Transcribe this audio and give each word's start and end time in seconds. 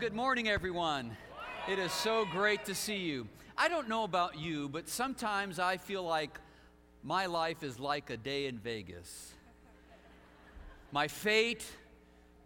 Good 0.00 0.14
morning, 0.14 0.48
everyone. 0.48 1.14
It 1.68 1.78
is 1.78 1.92
so 1.92 2.24
great 2.24 2.64
to 2.64 2.74
see 2.74 2.96
you. 2.96 3.28
I 3.58 3.68
don't 3.68 3.86
know 3.86 4.04
about 4.04 4.38
you, 4.38 4.66
but 4.70 4.88
sometimes 4.88 5.58
I 5.58 5.76
feel 5.76 6.02
like 6.02 6.40
my 7.04 7.26
life 7.26 7.62
is 7.62 7.78
like 7.78 8.08
a 8.08 8.16
day 8.16 8.46
in 8.46 8.56
Vegas. 8.56 9.34
My 10.90 11.06
fate, 11.06 11.66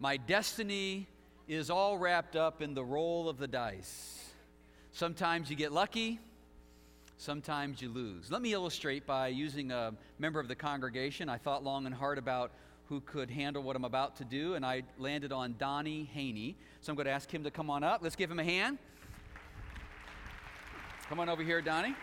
my 0.01 0.17
destiny 0.17 1.07
is 1.47 1.69
all 1.69 1.97
wrapped 1.97 2.35
up 2.35 2.61
in 2.61 2.73
the 2.73 2.83
roll 2.83 3.29
of 3.29 3.37
the 3.37 3.47
dice. 3.47 4.33
Sometimes 4.91 5.49
you 5.49 5.55
get 5.55 5.71
lucky, 5.71 6.19
sometimes 7.17 7.81
you 7.81 7.87
lose. 7.87 8.29
Let 8.29 8.41
me 8.41 8.51
illustrate 8.51 9.05
by 9.05 9.29
using 9.29 9.71
a 9.71 9.93
member 10.19 10.41
of 10.41 10.49
the 10.49 10.55
congregation. 10.55 11.29
I 11.29 11.37
thought 11.37 11.63
long 11.63 11.85
and 11.85 11.95
hard 11.95 12.17
about 12.17 12.51
who 12.87 13.01
could 13.01 13.29
handle 13.29 13.63
what 13.63 13.75
I'm 13.75 13.85
about 13.85 14.15
to 14.17 14.25
do, 14.25 14.53
and 14.53 14.65
I 14.65 14.83
landed 14.97 15.31
on 15.31 15.55
Donnie 15.57 16.09
Haney. 16.13 16.55
So 16.81 16.91
I'm 16.91 16.95
going 16.95 17.05
to 17.05 17.11
ask 17.11 17.33
him 17.33 17.43
to 17.43 17.51
come 17.51 17.69
on 17.69 17.83
up. 17.83 18.01
Let's 18.03 18.15
give 18.15 18.29
him 18.29 18.39
a 18.39 18.43
hand. 18.43 18.77
Come 21.09 21.19
on 21.19 21.29
over 21.29 21.43
here, 21.43 21.61
Donnie. 21.61 21.95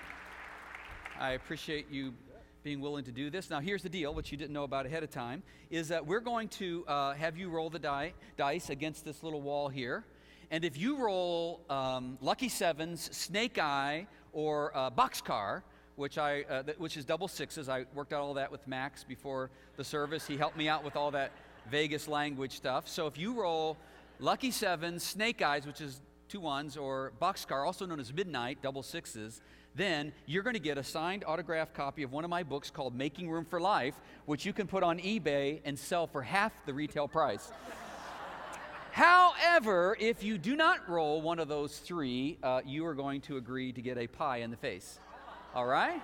I 1.19 1.33
appreciate 1.33 1.91
you 1.91 2.15
being 2.63 2.81
willing 2.81 3.05
to 3.05 3.13
do 3.13 3.31
this. 3.31 3.51
Now, 3.51 3.61
here's 3.61 3.83
the 3.83 3.89
deal, 3.89 4.15
which 4.15 4.31
you 4.31 4.39
didn't 4.39 4.53
know 4.53 4.65
about 4.65 4.87
ahead 4.87 5.03
of 5.03 5.11
time, 5.11 5.43
is 5.71 5.89
that 5.89 6.07
we're 6.07 6.21
going 6.21 6.49
to 6.49 6.85
uh, 6.87 7.13
have 7.15 7.37
you 7.37 7.49
roll 7.49 7.71
the 7.71 7.79
die, 7.79 8.13
dice 8.37 8.71
against 8.71 9.05
this 9.05 9.23
little 9.23 9.41
wall 9.41 9.69
here. 9.69 10.05
And 10.51 10.65
if 10.65 10.77
you 10.77 10.97
roll 10.97 11.61
um, 11.71 12.19
Lucky 12.21 12.49
Sevens, 12.49 13.09
Snake 13.17 13.59
Eye, 13.59 14.07
or 14.33 14.77
uh, 14.77 14.91
Boxcar, 14.91 15.63
which, 15.97 16.19
I, 16.19 16.43
uh, 16.43 16.63
th- 16.63 16.79
which 16.79 16.97
is 16.97 17.05
double 17.05 17.29
sixes, 17.29 17.69
I 17.69 17.85
worked 17.95 18.13
out 18.13 18.21
all 18.21 18.35
that 18.35 18.51
with 18.51 18.67
Max 18.67 19.05
before 19.05 19.51
the 19.77 19.85
service. 19.85 20.27
He 20.27 20.37
helped 20.37 20.57
me 20.57 20.69
out 20.69 20.85
with 20.85 20.97
all 20.97 21.11
that 21.13 21.33
Vegas 21.71 22.09
language 22.09 22.53
stuff. 22.53 22.89
So 22.89 23.07
if 23.07 23.19
you 23.19 23.35
roll 23.35 23.77
Lucky 24.19 24.51
Sevens, 24.51 25.03
Snake 25.03 25.43
Eyes, 25.43 25.67
which 25.67 25.81
is 25.81 26.01
two 26.29 26.41
ones, 26.41 26.77
or 26.77 27.13
Boxcar, 27.21 27.67
also 27.67 27.87
known 27.87 28.01
as 28.01 28.13
Midnight, 28.13 28.59
double 28.63 28.83
sixes, 28.83 29.41
then 29.75 30.13
you're 30.27 30.43
going 30.43 30.55
to 30.55 30.61
get 30.61 30.79
a 30.79 30.85
signed 30.85 31.25
autographed 31.27 31.75
copy 31.75 32.03
of 32.03 32.13
one 32.13 32.25
of 32.25 32.31
my 32.31 32.43
books 32.43 32.71
called 32.71 32.95
Making 32.95 33.31
Room 33.31 33.45
for 33.45 33.61
Life, 33.61 33.95
which 34.27 34.45
you 34.45 34.53
can 34.53 34.67
put 34.67 34.83
on 34.83 34.99
eBay 34.99 35.61
and 35.65 35.79
sell 35.79 36.07
for 36.07 36.23
half 36.23 36.53
the 36.67 36.75
retail 36.75 37.09
price. 37.09 37.51
However, 38.93 39.97
if 39.99 40.23
you 40.23 40.37
do 40.37 40.55
not 40.55 40.87
roll 40.89 41.23
one 41.23 41.39
of 41.39 41.49
those 41.49 41.79
three, 41.79 42.39
uh, 42.43 42.61
you 42.67 42.85
are 42.85 42.95
going 42.95 43.23
to 43.23 43.39
agree 43.39 43.73
to 43.73 43.81
get 43.81 43.97
a 43.97 44.07
pie 44.07 44.39
in 44.39 44.51
the 44.51 44.57
face. 44.57 44.99
All 45.55 45.67
right? 45.67 46.01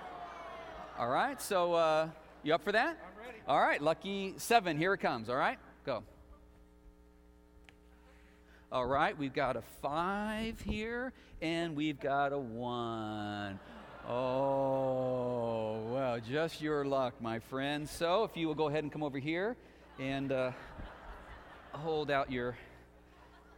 All 0.99 1.09
right, 1.09 1.41
so 1.41 1.73
uh, 1.73 2.09
you 2.43 2.53
up 2.53 2.63
for 2.63 2.71
that? 2.71 2.89
I'm 2.89 3.25
ready. 3.25 3.39
All 3.47 3.59
right, 3.59 3.81
lucky 3.81 4.35
seven, 4.37 4.77
here 4.77 4.93
it 4.93 4.99
comes. 4.99 5.27
All 5.27 5.37
right, 5.37 5.57
go. 5.87 6.03
All 8.71 8.85
right, 8.85 9.17
we've 9.17 9.33
got 9.33 9.55
a 9.55 9.63
five 9.81 10.61
here, 10.61 11.13
and 11.41 11.75
we've 11.75 11.99
got 11.99 12.31
a 12.31 12.37
one. 12.37 13.59
Oh, 14.07 15.81
well, 15.93 16.19
just 16.19 16.61
your 16.61 16.85
luck, 16.85 17.19
my 17.19 17.39
friend. 17.39 17.89
So, 17.89 18.25
if 18.25 18.37
you 18.37 18.45
will 18.45 18.53
go 18.53 18.67
ahead 18.67 18.83
and 18.83 18.91
come 18.91 19.01
over 19.01 19.17
here 19.17 19.57
and 19.97 20.31
uh, 20.31 20.51
hold 21.71 22.11
out 22.11 22.31
your, 22.31 22.55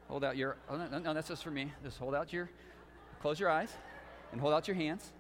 hold 0.08 0.23
out 0.23 0.38
your, 0.38 0.56
oh, 0.69 0.78
no, 0.78 1.00
no, 1.00 1.14
that's 1.14 1.28
just 1.28 1.44
for 1.44 1.52
me. 1.52 1.73
Just 1.84 1.97
hold 1.97 2.16
out 2.16 2.31
your, 2.31 2.50
close 3.22 3.42
your 3.42 3.50
eyes, 3.50 3.73
and 4.31 4.39
hold 4.39 4.53
out 4.53 4.69
your 4.69 4.75
hands. 4.75 5.12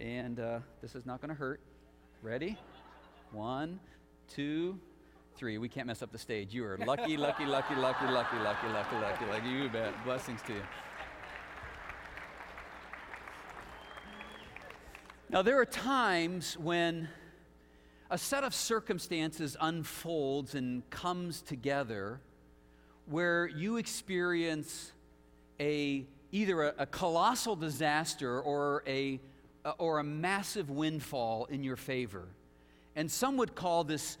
And 0.00 0.40
uh, 0.40 0.60
this 0.80 0.94
is 0.94 1.04
not 1.04 1.20
going 1.20 1.28
to 1.28 1.34
hurt. 1.34 1.60
Ready? 2.22 2.56
One, 3.32 3.78
two, 4.28 4.78
three. 5.36 5.58
We 5.58 5.68
can't 5.68 5.86
mess 5.86 6.02
up 6.02 6.10
the 6.10 6.18
stage. 6.18 6.54
You 6.54 6.64
are 6.64 6.78
lucky, 6.78 7.18
lucky, 7.18 7.44
lucky, 7.44 7.74
lucky, 7.74 8.06
lucky, 8.06 8.36
lucky, 8.36 8.66
lucky, 8.68 8.96
lucky, 8.96 9.24
lucky. 9.26 9.48
You 9.50 9.68
bet. 9.68 9.92
Blessings 10.04 10.40
to 10.46 10.54
you. 10.54 10.62
Now, 15.28 15.42
there 15.42 15.60
are 15.60 15.66
times 15.66 16.56
when 16.56 17.08
a 18.10 18.16
set 18.16 18.42
of 18.42 18.54
circumstances 18.54 19.54
unfolds 19.60 20.54
and 20.54 20.88
comes 20.88 21.42
together 21.42 22.20
where 23.04 23.46
you 23.46 23.76
experience 23.76 24.92
a 25.60 26.06
either 26.32 26.62
a, 26.62 26.74
a 26.78 26.86
colossal 26.86 27.54
disaster 27.54 28.40
or 28.40 28.82
a, 28.86 29.20
or 29.78 29.98
a 29.98 30.04
massive 30.04 30.70
windfall 30.70 31.46
in 31.46 31.62
your 31.62 31.76
favor. 31.76 32.28
And 32.96 33.10
some 33.10 33.36
would 33.36 33.54
call 33.54 33.84
this 33.84 34.18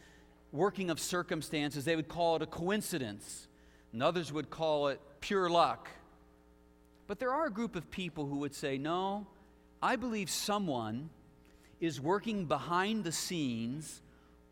working 0.52 0.90
of 0.90 0.98
circumstances, 0.98 1.84
they 1.84 1.96
would 1.96 2.08
call 2.08 2.36
it 2.36 2.42
a 2.42 2.46
coincidence, 2.46 3.46
and 3.92 4.02
others 4.02 4.32
would 4.32 4.50
call 4.50 4.88
it 4.88 5.00
pure 5.20 5.48
luck. 5.48 5.88
But 7.06 7.18
there 7.18 7.32
are 7.32 7.46
a 7.46 7.50
group 7.50 7.76
of 7.76 7.90
people 7.90 8.26
who 8.26 8.38
would 8.38 8.54
say, 8.54 8.78
no, 8.78 9.26
I 9.82 9.96
believe 9.96 10.30
someone 10.30 11.10
is 11.80 12.00
working 12.00 12.44
behind 12.44 13.04
the 13.04 13.12
scenes, 13.12 14.02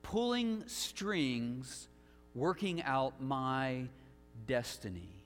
pulling 0.02 0.64
strings, 0.66 1.88
working 2.34 2.82
out 2.82 3.20
my 3.20 3.88
destiny. 4.46 5.17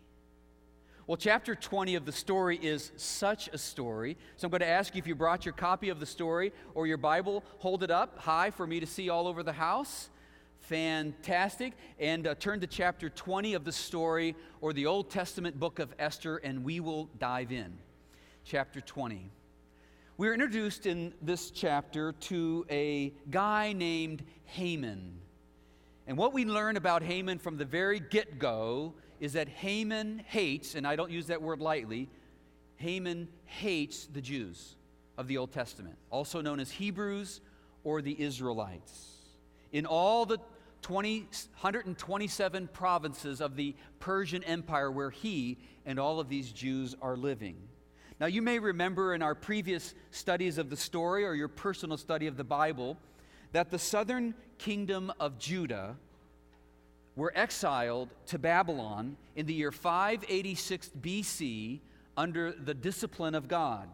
Well, 1.08 1.16
chapter 1.16 1.56
20 1.56 1.96
of 1.96 2.06
the 2.06 2.12
story 2.12 2.56
is 2.62 2.92
such 2.96 3.48
a 3.48 3.58
story. 3.58 4.16
So 4.36 4.46
I'm 4.46 4.52
going 4.52 4.60
to 4.60 4.68
ask 4.68 4.94
you 4.94 5.00
if 5.00 5.06
you 5.08 5.16
brought 5.16 5.44
your 5.44 5.52
copy 5.52 5.88
of 5.88 5.98
the 5.98 6.06
story 6.06 6.52
or 6.76 6.86
your 6.86 6.96
Bible, 6.96 7.42
hold 7.58 7.82
it 7.82 7.90
up 7.90 8.20
high 8.20 8.52
for 8.52 8.68
me 8.68 8.78
to 8.78 8.86
see 8.86 9.08
all 9.08 9.26
over 9.26 9.42
the 9.42 9.52
house. 9.52 10.10
Fantastic. 10.60 11.72
And 11.98 12.28
uh, 12.28 12.36
turn 12.36 12.60
to 12.60 12.68
chapter 12.68 13.10
20 13.10 13.54
of 13.54 13.64
the 13.64 13.72
story 13.72 14.36
or 14.60 14.72
the 14.72 14.86
Old 14.86 15.10
Testament 15.10 15.58
book 15.58 15.80
of 15.80 15.92
Esther, 15.98 16.36
and 16.36 16.62
we 16.62 16.78
will 16.78 17.06
dive 17.19 17.50
in. 17.50 17.76
Chapter 18.44 18.80
20. 18.80 19.28
We're 20.19 20.34
introduced 20.34 20.86
in 20.86 21.14
this 21.20 21.50
chapter 21.50 22.12
to 22.12 22.64
a 22.70 23.12
guy 23.28 23.72
named 23.72 24.22
Haman. 24.44 25.19
And 26.06 26.16
what 26.16 26.32
we 26.32 26.44
learn 26.44 26.76
about 26.76 27.02
Haman 27.02 27.40
from 27.40 27.56
the 27.56 27.64
very 27.64 27.98
get 27.98 28.38
go 28.38 28.94
is 29.22 29.34
that 29.34 29.49
Haman 29.49 30.21
hates, 30.27 30.75
and 30.75 30.84
I 30.84 30.97
don't 30.97 31.12
use 31.12 31.28
that 31.28 31.41
word 31.41 31.60
lightly, 31.60 32.10
Haman 32.75 33.28
hates 33.44 34.06
the 34.06 34.21
Jews 34.21 34.75
of 35.16 35.28
the 35.28 35.38
Old 35.38 35.53
Testament, 35.53 35.97
also 36.10 36.41
known 36.41 36.59
as 36.59 36.72
Hebrews 36.72 37.41
or 37.84 38.03
the 38.03 38.21
Israelites. 38.21 39.11
In 39.71 39.87
all 39.87 40.27
the 40.27 40.38
20, 40.82 41.21
127 41.21 42.66
provinces 42.72 43.41
of 43.41 43.55
the 43.55 43.77
Persian 44.00 44.43
Empire 44.43 44.91
where 44.91 45.11
he 45.11 45.56
and 45.87 46.00
all 46.00 46.19
of 46.19 46.28
these 46.28 46.50
Jews 46.50 46.97
are 47.00 47.16
living. 47.16 47.55
Now, 48.19 48.27
you 48.27 48.43
may 48.43 48.59
remember 48.59 49.15
in 49.15 49.22
our 49.22 49.37
previous 49.37 49.94
studies 50.11 50.59
of 50.59 50.69
the 50.69 50.77
story 50.77 51.25
or 51.25 51.34
your 51.34 51.47
personal 51.47 51.97
study 51.97 52.27
of 52.27 52.37
the 52.37 52.43
Bible 52.43 52.99
that 53.53 53.71
the 53.71 53.78
southern 53.78 54.34
kingdom 54.59 55.12
of 55.21 55.38
Judah 55.38 55.97
were 57.17 57.33
exiled 57.34 58.09
to 58.27 58.39
Babylon 58.39 59.17
in 59.37 59.47
the 59.47 59.55
year 59.55 59.71
586 59.73 60.91
BC 61.00 61.81
under 62.17 62.53
the 62.53 62.75
discipline 62.75 63.34
of 63.34 63.49
God. 63.49 63.89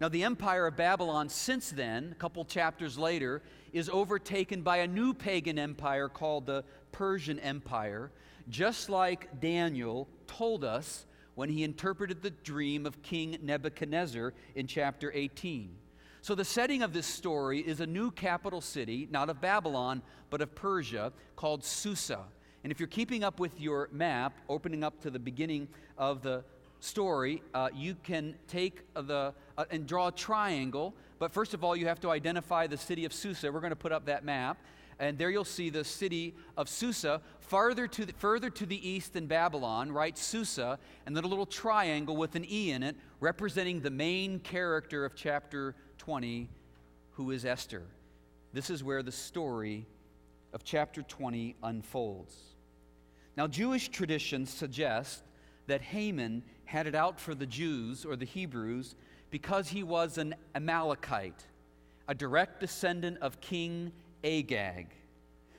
Now, 0.00 0.08
the 0.08 0.24
empire 0.24 0.66
of 0.66 0.76
Babylon, 0.76 1.28
since 1.28 1.70
then, 1.70 2.10
a 2.10 2.14
couple 2.16 2.44
chapters 2.44 2.98
later, 2.98 3.40
is 3.72 3.88
overtaken 3.88 4.62
by 4.62 4.78
a 4.78 4.86
new 4.86 5.14
pagan 5.14 5.58
empire 5.58 6.08
called 6.08 6.46
the 6.46 6.64
Persian 6.90 7.38
Empire, 7.38 8.10
just 8.48 8.90
like 8.90 9.40
Daniel 9.40 10.08
told 10.26 10.64
us 10.64 11.06
when 11.34 11.48
he 11.48 11.62
interpreted 11.62 12.20
the 12.20 12.30
dream 12.30 12.84
of 12.84 13.00
King 13.02 13.38
Nebuchadnezzar 13.42 14.34
in 14.54 14.66
chapter 14.66 15.12
18. 15.14 15.70
So, 16.24 16.36
the 16.36 16.44
setting 16.44 16.84
of 16.84 16.92
this 16.92 17.06
story 17.06 17.58
is 17.58 17.80
a 17.80 17.86
new 17.86 18.12
capital 18.12 18.60
city, 18.60 19.08
not 19.10 19.28
of 19.28 19.40
Babylon, 19.40 20.02
but 20.30 20.40
of 20.40 20.54
Persia, 20.54 21.12
called 21.34 21.64
Susa. 21.64 22.20
And 22.62 22.70
if 22.70 22.78
you're 22.78 22.86
keeping 22.86 23.24
up 23.24 23.40
with 23.40 23.60
your 23.60 23.88
map, 23.90 24.32
opening 24.48 24.84
up 24.84 25.00
to 25.00 25.10
the 25.10 25.18
beginning 25.18 25.66
of 25.98 26.22
the 26.22 26.44
story, 26.78 27.42
uh, 27.54 27.70
you 27.74 27.96
can 28.04 28.36
take 28.46 28.84
the 28.94 29.34
uh, 29.58 29.64
and 29.72 29.84
draw 29.84 30.08
a 30.08 30.12
triangle. 30.12 30.94
But 31.18 31.32
first 31.32 31.54
of 31.54 31.64
all, 31.64 31.74
you 31.74 31.88
have 31.88 31.98
to 32.02 32.10
identify 32.10 32.68
the 32.68 32.76
city 32.76 33.04
of 33.04 33.12
Susa. 33.12 33.50
We're 33.50 33.58
going 33.58 33.70
to 33.70 33.76
put 33.76 33.90
up 33.90 34.04
that 34.06 34.24
map. 34.24 34.58
And 35.00 35.18
there 35.18 35.30
you'll 35.30 35.44
see 35.44 35.70
the 35.70 35.82
city 35.82 36.36
of 36.56 36.68
Susa, 36.68 37.20
farther 37.40 37.88
to 37.88 38.04
the, 38.04 38.12
further 38.12 38.48
to 38.50 38.64
the 38.64 38.88
east 38.88 39.14
than 39.14 39.26
Babylon, 39.26 39.90
right? 39.90 40.16
Susa, 40.16 40.78
and 41.04 41.16
then 41.16 41.24
a 41.24 41.26
little 41.26 41.46
triangle 41.46 42.16
with 42.16 42.36
an 42.36 42.44
E 42.48 42.70
in 42.70 42.84
it, 42.84 42.94
representing 43.18 43.80
the 43.80 43.90
main 43.90 44.38
character 44.38 45.04
of 45.04 45.16
chapter 45.16 45.74
20, 46.02 46.48
who 47.12 47.30
is 47.30 47.44
Esther. 47.44 47.84
This 48.52 48.70
is 48.70 48.82
where 48.82 49.04
the 49.04 49.12
story 49.12 49.86
of 50.52 50.64
chapter 50.64 51.00
20 51.00 51.54
unfolds. 51.62 52.34
Now, 53.36 53.46
Jewish 53.46 53.88
tradition 53.88 54.44
suggests 54.44 55.22
that 55.68 55.80
Haman 55.80 56.42
had 56.64 56.88
it 56.88 56.96
out 56.96 57.20
for 57.20 57.36
the 57.36 57.46
Jews 57.46 58.04
or 58.04 58.16
the 58.16 58.24
Hebrews 58.24 58.96
because 59.30 59.68
he 59.68 59.84
was 59.84 60.18
an 60.18 60.34
Amalekite, 60.56 61.46
a 62.08 62.16
direct 62.16 62.58
descendant 62.58 63.18
of 63.18 63.40
King 63.40 63.92
Agag. 64.24 64.88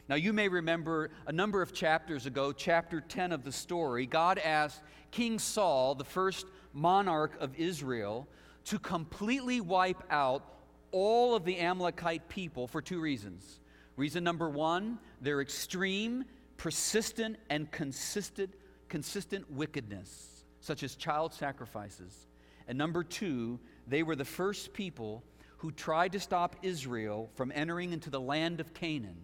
Now, 0.10 0.16
you 0.16 0.34
may 0.34 0.50
remember 0.50 1.12
a 1.26 1.32
number 1.32 1.62
of 1.62 1.72
chapters 1.72 2.26
ago, 2.26 2.52
chapter 2.52 3.00
10 3.00 3.32
of 3.32 3.46
the 3.46 3.52
story, 3.54 4.06
God 4.06 4.40
asked 4.40 4.82
King 5.10 5.40
Saul, 5.40 5.96
the 5.96 6.04
first 6.04 6.48
monarch 6.74 7.32
of 7.40 7.56
Israel, 7.58 8.28
to 8.66 8.80
completely 8.80 9.62
wipe 9.62 10.04
out 10.10 10.44
all 10.92 11.36
of 11.36 11.44
the 11.44 11.58
Amalekite 11.58 12.30
people 12.30 12.68
for 12.68 12.82
two 12.82 13.00
reasons. 13.00 13.60
Reason 13.96 14.24
number 14.24 14.50
one, 14.50 15.00
their 15.22 15.42
extreme, 15.42 16.26
persistent, 16.58 17.38
and 17.50 17.72
consistent, 17.72 18.54
consistent 18.90 19.52
wickedness, 19.52 20.46
such 20.62 20.84
as 20.84 20.96
child 20.96 21.34
sacrifices. 21.34 22.28
And 22.68 22.78
number 22.78 23.04
two, 23.04 23.60
they 23.88 24.04
were 24.04 24.16
the 24.16 24.26
first 24.26 24.74
people 24.74 25.24
who 25.58 25.72
tried 25.72 26.12
to 26.14 26.20
stop 26.20 26.56
Israel 26.62 27.30
from 27.36 27.52
entering 27.54 27.94
into 27.94 28.10
the 28.10 28.20
land 28.20 28.60
of 28.60 28.74
Canaan, 28.74 29.18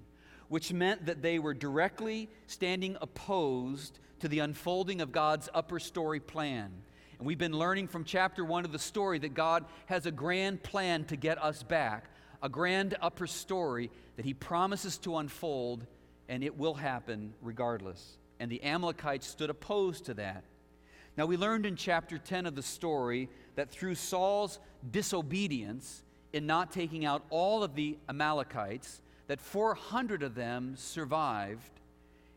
which 0.48 0.74
meant 0.74 1.06
that 1.06 1.22
they 1.22 1.40
were 1.40 1.54
directly 1.54 2.30
standing 2.48 2.98
opposed 3.02 4.00
to 4.20 4.28
the 4.28 4.40
unfolding 4.40 5.02
of 5.02 5.12
God's 5.12 5.50
upper 5.54 5.80
story 5.80 6.20
plan. 6.20 6.72
And 7.20 7.28
we've 7.28 7.38
been 7.38 7.52
learning 7.52 7.90
from 7.90 8.06
chapter 8.06 8.46
one 8.46 8.64
of 8.64 8.72
the 8.72 8.80
story 8.80 9.20
that 9.20 9.34
God 9.34 9.66
has 9.88 10.06
a 10.06 10.12
grand 10.12 10.64
plan 10.64 11.04
to 11.06 11.18
get 11.18 11.42
us 11.44 11.64
back, 11.64 12.06
a 12.42 12.48
grand 12.48 12.96
upper 13.02 13.28
story 13.28 13.92
that 14.16 14.24
He 14.24 14.34
promises 14.34 14.98
to 15.00 15.18
unfold, 15.18 15.86
and 16.30 16.46
it 16.46 16.58
will 16.58 16.76
happen 16.76 17.34
regardless. 17.42 18.18
And 18.40 18.50
the 18.50 18.64
Amalekites 18.64 19.28
stood 19.28 19.50
opposed 19.50 20.06
to 20.06 20.14
that. 20.14 20.46
Now, 21.18 21.26
we 21.26 21.36
learned 21.36 21.66
in 21.66 21.76
chapter 21.76 22.18
10 22.18 22.46
of 22.46 22.56
the 22.56 22.64
story 22.64 23.28
that 23.56 23.70
through 23.70 23.96
Saul's 23.96 24.58
disobedience 24.90 26.04
in 26.32 26.46
not 26.46 26.72
taking 26.72 27.04
out 27.04 27.26
all 27.30 27.64
of 27.64 27.76
the 27.76 27.98
Amalekites, 28.08 29.02
that 29.28 29.42
400 29.42 30.24
of 30.24 30.36
them 30.36 30.76
survived. 30.78 31.82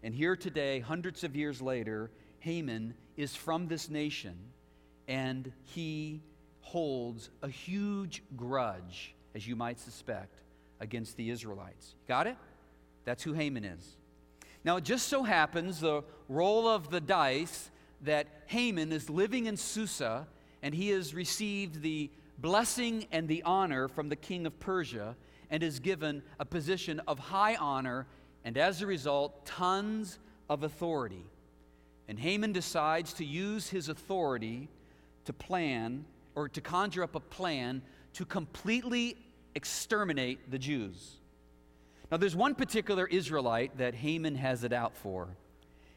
And 0.02 0.12
here 0.12 0.34
today, 0.34 0.80
hundreds 0.80 1.22
of 1.22 1.36
years 1.36 1.62
later, 1.62 2.10
Haman 2.40 2.94
is 3.16 3.36
from 3.36 3.68
this 3.68 3.88
nation 3.88 4.34
and 5.08 5.52
he 5.64 6.22
holds 6.60 7.30
a 7.42 7.48
huge 7.48 8.22
grudge, 8.36 9.14
as 9.34 9.46
you 9.46 9.56
might 9.56 9.78
suspect, 9.78 10.42
against 10.80 11.16
the 11.16 11.30
Israelites. 11.30 11.94
Got 12.08 12.26
it? 12.26 12.36
That's 13.04 13.22
who 13.22 13.32
Haman 13.32 13.64
is. 13.64 13.96
Now, 14.64 14.76
it 14.76 14.84
just 14.84 15.08
so 15.08 15.22
happens 15.22 15.80
the 15.80 16.02
roll 16.28 16.68
of 16.68 16.90
the 16.90 17.00
dice 17.00 17.70
that 18.02 18.26
Haman 18.46 18.92
is 18.92 19.10
living 19.10 19.46
in 19.46 19.56
Susa 19.56 20.26
and 20.62 20.74
he 20.74 20.90
has 20.90 21.14
received 21.14 21.82
the 21.82 22.10
blessing 22.38 23.06
and 23.12 23.28
the 23.28 23.42
honor 23.42 23.88
from 23.88 24.08
the 24.08 24.16
king 24.16 24.46
of 24.46 24.58
Persia 24.60 25.16
and 25.50 25.62
is 25.62 25.80
given 25.80 26.22
a 26.38 26.44
position 26.44 27.00
of 27.06 27.18
high 27.18 27.56
honor 27.56 28.06
and 28.44 28.56
as 28.56 28.82
a 28.82 28.86
result, 28.86 29.46
tons 29.46 30.18
of 30.48 30.62
authority. 30.62 31.24
And 32.08 32.18
Haman 32.18 32.52
decides 32.52 33.12
to 33.14 33.24
use 33.24 33.68
his 33.68 33.88
authority 33.88 34.68
to 35.24 35.32
plan 35.32 36.04
or 36.34 36.48
to 36.48 36.60
conjure 36.60 37.02
up 37.02 37.14
a 37.14 37.20
plan 37.20 37.82
to 38.14 38.24
completely 38.24 39.16
exterminate 39.54 40.50
the 40.50 40.58
Jews. 40.58 41.18
Now, 42.10 42.18
there's 42.18 42.36
one 42.36 42.54
particular 42.54 43.06
Israelite 43.06 43.78
that 43.78 43.94
Haman 43.94 44.34
has 44.34 44.64
it 44.64 44.72
out 44.72 44.96
for. 44.96 45.28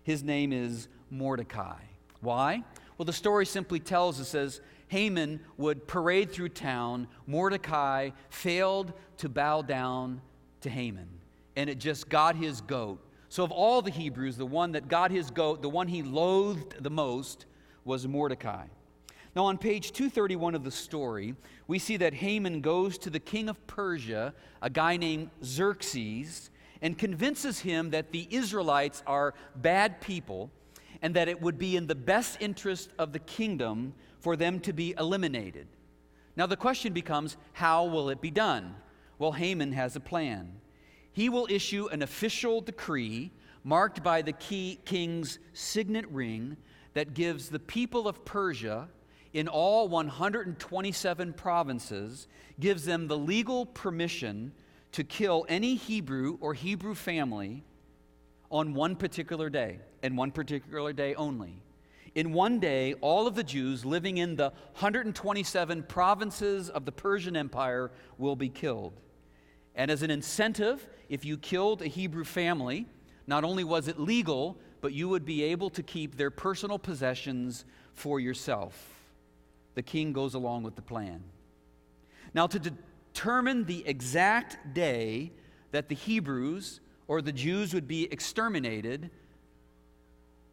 His 0.03 0.23
name 0.23 0.53
is 0.53 0.87
Mordecai. 1.09 1.79
Why? 2.21 2.63
Well, 2.97 3.05
the 3.05 3.13
story 3.13 3.45
simply 3.45 3.79
tells 3.79 4.21
us 4.21 4.29
says 4.29 4.61
Haman 4.87 5.41
would 5.57 5.87
parade 5.87 6.31
through 6.31 6.49
town. 6.49 7.07
Mordecai 7.27 8.11
failed 8.29 8.93
to 9.17 9.29
bow 9.29 9.61
down 9.61 10.21
to 10.61 10.69
Haman, 10.69 11.09
and 11.55 11.69
it 11.69 11.79
just 11.79 12.07
got 12.07 12.35
his 12.35 12.61
goat. 12.61 13.01
So, 13.27 13.43
of 13.43 13.51
all 13.51 13.81
the 13.81 13.91
Hebrews, 13.91 14.37
the 14.37 14.45
one 14.45 14.71
that 14.73 14.87
got 14.87 15.11
his 15.11 15.29
goat, 15.31 15.61
the 15.61 15.69
one 15.69 15.87
he 15.87 16.03
loathed 16.03 16.81
the 16.81 16.89
most, 16.89 17.45
was 17.83 18.07
Mordecai. 18.07 18.67
Now, 19.35 19.45
on 19.47 19.57
page 19.57 19.91
231 19.91 20.55
of 20.55 20.63
the 20.63 20.71
story, 20.71 21.35
we 21.67 21.77
see 21.77 21.97
that 21.97 22.13
Haman 22.13 22.61
goes 22.61 22.97
to 22.99 23.09
the 23.09 23.19
king 23.19 23.49
of 23.49 23.67
Persia, 23.67 24.33
a 24.61 24.69
guy 24.69 24.95
named 24.95 25.29
Xerxes, 25.43 26.49
and 26.81 26.97
convinces 26.97 27.59
him 27.59 27.89
that 27.89 28.13
the 28.13 28.29
Israelites 28.31 29.03
are 29.05 29.33
bad 29.57 29.99
people 29.99 30.51
and 31.01 31.13
that 31.15 31.27
it 31.27 31.41
would 31.41 31.57
be 31.57 31.75
in 31.75 31.85
the 31.85 31.95
best 31.95 32.37
interest 32.39 32.91
of 32.97 33.11
the 33.11 33.19
kingdom 33.19 33.93
for 34.19 34.37
them 34.37 34.61
to 34.61 34.71
be 34.71 34.95
eliminated. 34.97 35.67
Now, 36.37 36.45
the 36.45 36.55
question 36.55 36.93
becomes 36.93 37.35
how 37.51 37.85
will 37.85 38.09
it 38.09 38.21
be 38.21 38.31
done? 38.31 38.75
Well, 39.19 39.33
Haman 39.33 39.73
has 39.73 39.97
a 39.97 39.99
plan. 39.99 40.61
He 41.11 41.27
will 41.27 41.47
issue 41.49 41.87
an 41.87 42.01
official 42.01 42.61
decree 42.61 43.31
marked 43.65 44.01
by 44.01 44.21
the 44.21 44.33
key 44.33 44.79
king's 44.85 45.39
signet 45.51 46.09
ring 46.09 46.55
that 46.93 47.13
gives 47.13 47.49
the 47.49 47.59
people 47.59 48.07
of 48.07 48.23
Persia 48.23 48.87
in 49.35 49.49
all 49.49 49.89
127 49.89 51.33
provinces 51.33 52.25
gives 52.57 52.85
them 52.85 53.05
the 53.09 53.17
legal 53.17 53.65
permission 53.65 54.53
to 54.93 55.03
kill 55.03 55.45
any 55.49 55.75
Hebrew 55.75 56.37
or 56.39 56.53
Hebrew 56.53 56.95
family 56.95 57.61
on 58.49 58.73
one 58.73 58.95
particular 58.95 59.49
day, 59.49 59.79
and 60.01 60.17
one 60.17 60.31
particular 60.31 60.93
day 60.93 61.15
only. 61.15 61.61
In 62.15 62.31
one 62.31 62.61
day, 62.61 62.93
all 63.01 63.27
of 63.27 63.35
the 63.35 63.43
Jews 63.43 63.83
living 63.83 64.19
in 64.19 64.37
the 64.37 64.53
127 64.79 65.83
provinces 65.83 66.69
of 66.69 66.85
the 66.85 66.93
Persian 66.93 67.35
Empire 67.35 67.91
will 68.17 68.37
be 68.37 68.47
killed. 68.47 68.93
And 69.75 69.91
as 69.91 70.01
an 70.01 70.11
incentive, 70.11 70.87
if 71.09 71.25
you 71.25 71.37
killed 71.37 71.81
a 71.81 71.87
Hebrew 71.87 72.23
family, 72.23 72.87
not 73.27 73.43
only 73.43 73.65
was 73.65 73.89
it 73.89 73.99
legal, 73.99 74.57
but 74.79 74.93
you 74.93 75.09
would 75.09 75.25
be 75.25 75.43
able 75.43 75.71
to 75.71 75.83
keep 75.83 76.15
their 76.15 76.31
personal 76.31 76.79
possessions 76.79 77.65
for 77.95 78.21
yourself 78.21 78.94
the 79.75 79.83
king 79.83 80.13
goes 80.13 80.33
along 80.33 80.63
with 80.63 80.75
the 80.75 80.81
plan. 80.81 81.23
Now, 82.33 82.47
to 82.47 82.59
determine 82.59 83.65
the 83.65 83.87
exact 83.87 84.73
day 84.73 85.31
that 85.71 85.87
the 85.89 85.95
Hebrews 85.95 86.81
or 87.07 87.21
the 87.21 87.31
Jews 87.31 87.73
would 87.73 87.87
be 87.87 88.11
exterminated, 88.11 89.11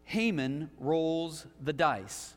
Haman 0.05 0.71
rolls 0.79 1.47
the 1.63 1.73
dice. 1.73 2.35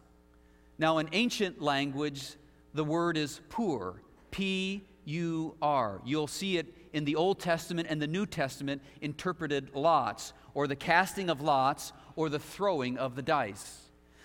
Now, 0.78 1.00
in 1.00 1.10
ancient 1.12 1.62
language, 1.62 2.36
the 2.74 2.84
word 2.84 3.18
is 3.18 3.42
pur, 3.50 3.94
P 4.32 4.84
U 5.06 5.56
R. 5.62 6.02
You'll 6.06 6.28
see 6.28 6.58
it 6.58 6.68
in 6.94 7.06
the 7.06 7.16
Old 7.16 7.40
Testament 7.40 7.88
and 7.90 8.02
the 8.02 8.08
New 8.08 8.26
Testament 8.26 8.82
interpreted 9.02 9.72
lots, 9.74 10.34
or 10.54 10.68
the 10.68 10.76
casting 10.76 11.30
of 11.30 11.42
lots, 11.42 11.94
or 12.16 12.30
the 12.30 12.40
throwing 12.40 12.98
of 12.98 13.16
the 13.16 13.22
dice. 13.22 13.82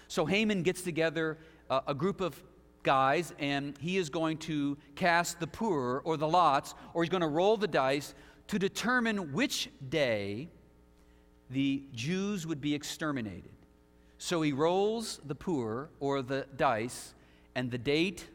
So 0.09 0.27
Haman 0.27 0.63
gets 0.63 0.83
together 0.83 1.39
a, 1.69 1.83
a 1.89 1.95
group 1.95 2.21
of 2.21 2.41
guys, 2.83 3.35
and 3.39 3.77
he 3.79 3.97
is 3.97 4.11
going 4.11 4.39
to 4.39 4.77
cast 4.95 5.41
the 5.41 5.47
pur 5.47 5.99
or 5.99 6.17
the 6.17 6.29
lots, 6.29 6.75
or 6.95 7.03
he's 7.03 7.11
going 7.11 7.21
to 7.23 7.29
roll 7.29 7.57
the 7.57 7.69
dice 7.69 8.15
to 8.49 8.59
determine 8.59 9.33
which 9.33 9.71
day 9.89 10.49
the 11.51 11.83
Jews 11.93 12.47
would 12.47 12.61
be 12.61 12.75
exterminated. 12.75 13.51
So 14.19 14.43
he 14.43 14.53
rolls 14.53 15.21
the 15.25 15.35
pur 15.35 15.89
or 15.99 16.23
the 16.23 16.47
dice, 16.57 17.15
and 17.55 17.71
the 17.71 17.79
date 17.79 18.29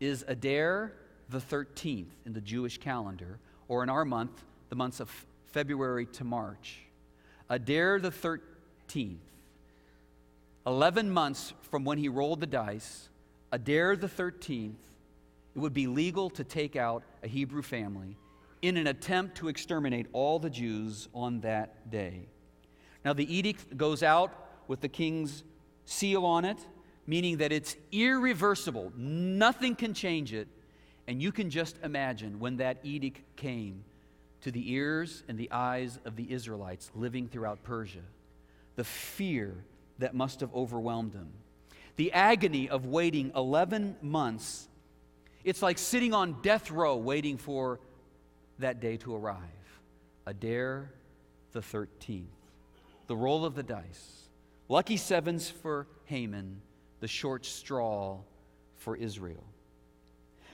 is 0.00 0.24
Adar 0.28 0.92
the 1.28 1.38
13th 1.38 2.10
in 2.26 2.32
the 2.32 2.40
Jewish 2.40 2.78
calendar, 2.78 3.38
or 3.68 3.82
in 3.82 3.88
our 3.88 4.04
month, 4.04 4.44
the 4.68 4.76
months 4.76 5.00
of 5.00 5.10
February 5.46 6.06
to 6.06 6.24
March. 6.24 6.80
Adar 7.48 7.98
the 7.98 8.10
13th. 8.10 9.16
11 10.66 11.10
months 11.10 11.54
from 11.62 11.84
when 11.84 11.98
he 11.98 12.08
rolled 12.08 12.40
the 12.40 12.46
dice, 12.46 13.08
Adar 13.52 13.96
the 13.96 14.08
13th, 14.08 14.74
it 15.54 15.58
would 15.58 15.74
be 15.74 15.86
legal 15.86 16.30
to 16.30 16.42
take 16.42 16.74
out 16.74 17.02
a 17.22 17.28
Hebrew 17.28 17.60
family 17.60 18.16
in 18.62 18.78
an 18.78 18.86
attempt 18.86 19.36
to 19.36 19.48
exterminate 19.48 20.06
all 20.14 20.38
the 20.38 20.48
Jews 20.48 21.08
on 21.14 21.40
that 21.40 21.90
day. 21.90 22.28
Now, 23.04 23.12
the 23.12 23.30
edict 23.36 23.76
goes 23.76 24.02
out 24.02 24.32
with 24.68 24.80
the 24.80 24.88
king's 24.88 25.44
seal 25.84 26.24
on 26.24 26.46
it, 26.46 26.66
meaning 27.06 27.38
that 27.38 27.52
it's 27.52 27.76
irreversible. 27.90 28.90
Nothing 28.96 29.74
can 29.74 29.92
change 29.92 30.32
it. 30.32 30.48
And 31.06 31.20
you 31.20 31.32
can 31.32 31.50
just 31.50 31.76
imagine 31.82 32.38
when 32.38 32.56
that 32.58 32.78
edict 32.84 33.36
came 33.36 33.84
to 34.42 34.50
the 34.50 34.72
ears 34.72 35.24
and 35.28 35.36
the 35.36 35.50
eyes 35.50 35.98
of 36.04 36.16
the 36.16 36.32
Israelites 36.32 36.90
living 36.94 37.28
throughout 37.28 37.62
Persia, 37.64 38.00
the 38.76 38.84
fear 38.84 39.64
that 39.98 40.14
must 40.14 40.40
have 40.40 40.54
overwhelmed 40.54 41.12
them 41.12 41.32
the 41.96 42.12
agony 42.12 42.68
of 42.68 42.86
waiting 42.86 43.32
11 43.34 43.96
months, 44.02 44.68
it's 45.44 45.62
like 45.62 45.78
sitting 45.78 46.14
on 46.14 46.40
death 46.42 46.70
row 46.70 46.96
waiting 46.96 47.36
for 47.36 47.80
that 48.58 48.80
day 48.80 48.96
to 48.98 49.14
arrive. 49.14 49.38
Adar 50.26 50.90
the 51.52 51.60
13th. 51.60 52.24
The 53.06 53.16
roll 53.16 53.44
of 53.44 53.54
the 53.54 53.62
dice. 53.62 54.28
Lucky 54.68 54.96
sevens 54.96 55.50
for 55.50 55.86
Haman, 56.06 56.60
the 57.00 57.08
short 57.08 57.44
straw 57.44 58.18
for 58.76 58.96
Israel. 58.96 59.44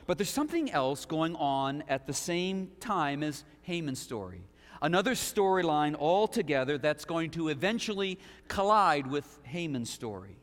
But 0.06 0.18
there's 0.18 0.30
something 0.30 0.70
else 0.70 1.04
going 1.04 1.36
on 1.36 1.84
at 1.88 2.06
the 2.06 2.14
same 2.14 2.70
time 2.80 3.22
as 3.22 3.44
Haman's 3.62 4.00
story. 4.00 4.40
Another 4.80 5.12
storyline 5.12 5.94
altogether 5.94 6.78
that's 6.78 7.04
going 7.04 7.30
to 7.32 7.48
eventually 7.48 8.18
collide 8.48 9.06
with 9.06 9.26
Haman's 9.42 9.90
story. 9.90 10.36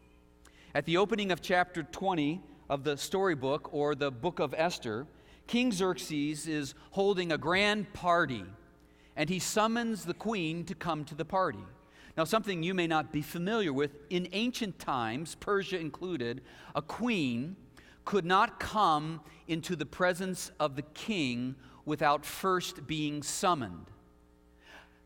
At 0.76 0.84
the 0.84 0.98
opening 0.98 1.32
of 1.32 1.42
chapter 1.42 1.84
20 1.84 2.42
of 2.70 2.84
the 2.84 2.98
storybook 2.98 3.74
or 3.74 3.96
the 3.96 4.12
book 4.12 4.40
of 4.40 4.54
Esther, 4.58 5.08
King 5.48 5.72
Xerxes 5.72 6.50
is 6.50 6.74
holding 6.92 7.32
a 7.32 7.38
grand 7.38 7.94
party 7.94 8.44
and 9.16 9.30
he 9.30 9.40
summons 9.40 10.04
the 10.04 10.14
queen 10.14 10.66
to 10.66 10.76
come 10.76 11.06
to 11.06 11.16
the 11.16 11.24
party. 11.24 11.64
Now, 12.18 12.26
something 12.26 12.62
you 12.62 12.74
may 12.74 12.88
not 12.88 13.14
be 13.14 13.22
familiar 13.22 13.72
with 13.72 13.92
in 14.10 14.28
ancient 14.34 14.78
times, 14.78 15.36
Persia 15.36 15.80
included, 15.80 16.42
a 16.76 16.82
queen 16.82 17.56
could 18.04 18.26
not 18.26 18.60
come 18.60 19.22
into 19.48 19.78
the 19.78 19.86
presence 19.86 20.52
of 20.60 20.76
the 20.76 20.82
king 20.82 21.56
without 21.86 22.26
first 22.26 22.86
being 22.86 23.24
summoned. 23.24 23.86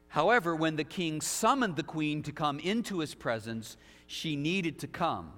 However, 0.07 0.55
when 0.55 0.77
the 0.77 0.83
king 0.83 1.21
summoned 1.21 1.75
the 1.75 1.83
queen 1.83 2.23
to 2.23 2.31
come 2.31 2.57
into 2.57 3.01
his 3.01 3.13
presence, 3.13 3.77
she 4.07 4.35
needed 4.35 4.79
to 4.79 4.87
come. 4.87 5.33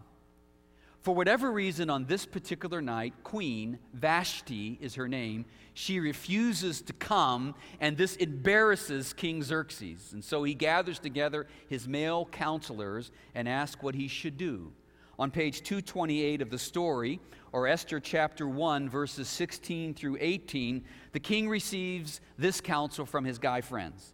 For 1.01 1.15
whatever 1.15 1.51
reason, 1.51 1.89
on 1.89 2.05
this 2.05 2.27
particular 2.27 2.79
night, 2.79 3.15
Queen 3.23 3.79
Vashti 3.91 4.77
is 4.79 4.93
her 4.95 5.07
name. 5.07 5.45
She 5.73 5.99
refuses 5.99 6.79
to 6.83 6.93
come, 6.93 7.55
and 7.79 7.97
this 7.97 8.15
embarrasses 8.17 9.11
King 9.11 9.41
Xerxes. 9.41 10.13
And 10.13 10.23
so 10.23 10.43
he 10.43 10.53
gathers 10.53 10.99
together 10.99 11.47
his 11.67 11.87
male 11.87 12.27
counselors 12.31 13.11
and 13.33 13.49
asks 13.49 13.81
what 13.81 13.95
he 13.95 14.07
should 14.07 14.37
do. 14.37 14.71
On 15.17 15.31
page 15.31 15.63
228 15.63 16.39
of 16.39 16.51
the 16.51 16.59
story, 16.59 17.19
or 17.51 17.67
Esther 17.67 17.99
chapter 17.99 18.47
1, 18.47 18.87
verses 18.87 19.27
16 19.27 19.95
through 19.95 20.17
18, 20.19 20.83
the 21.13 21.19
king 21.19 21.49
receives 21.49 22.21
this 22.37 22.61
counsel 22.61 23.07
from 23.07 23.25
his 23.25 23.39
guy 23.39 23.61
friends 23.61 24.13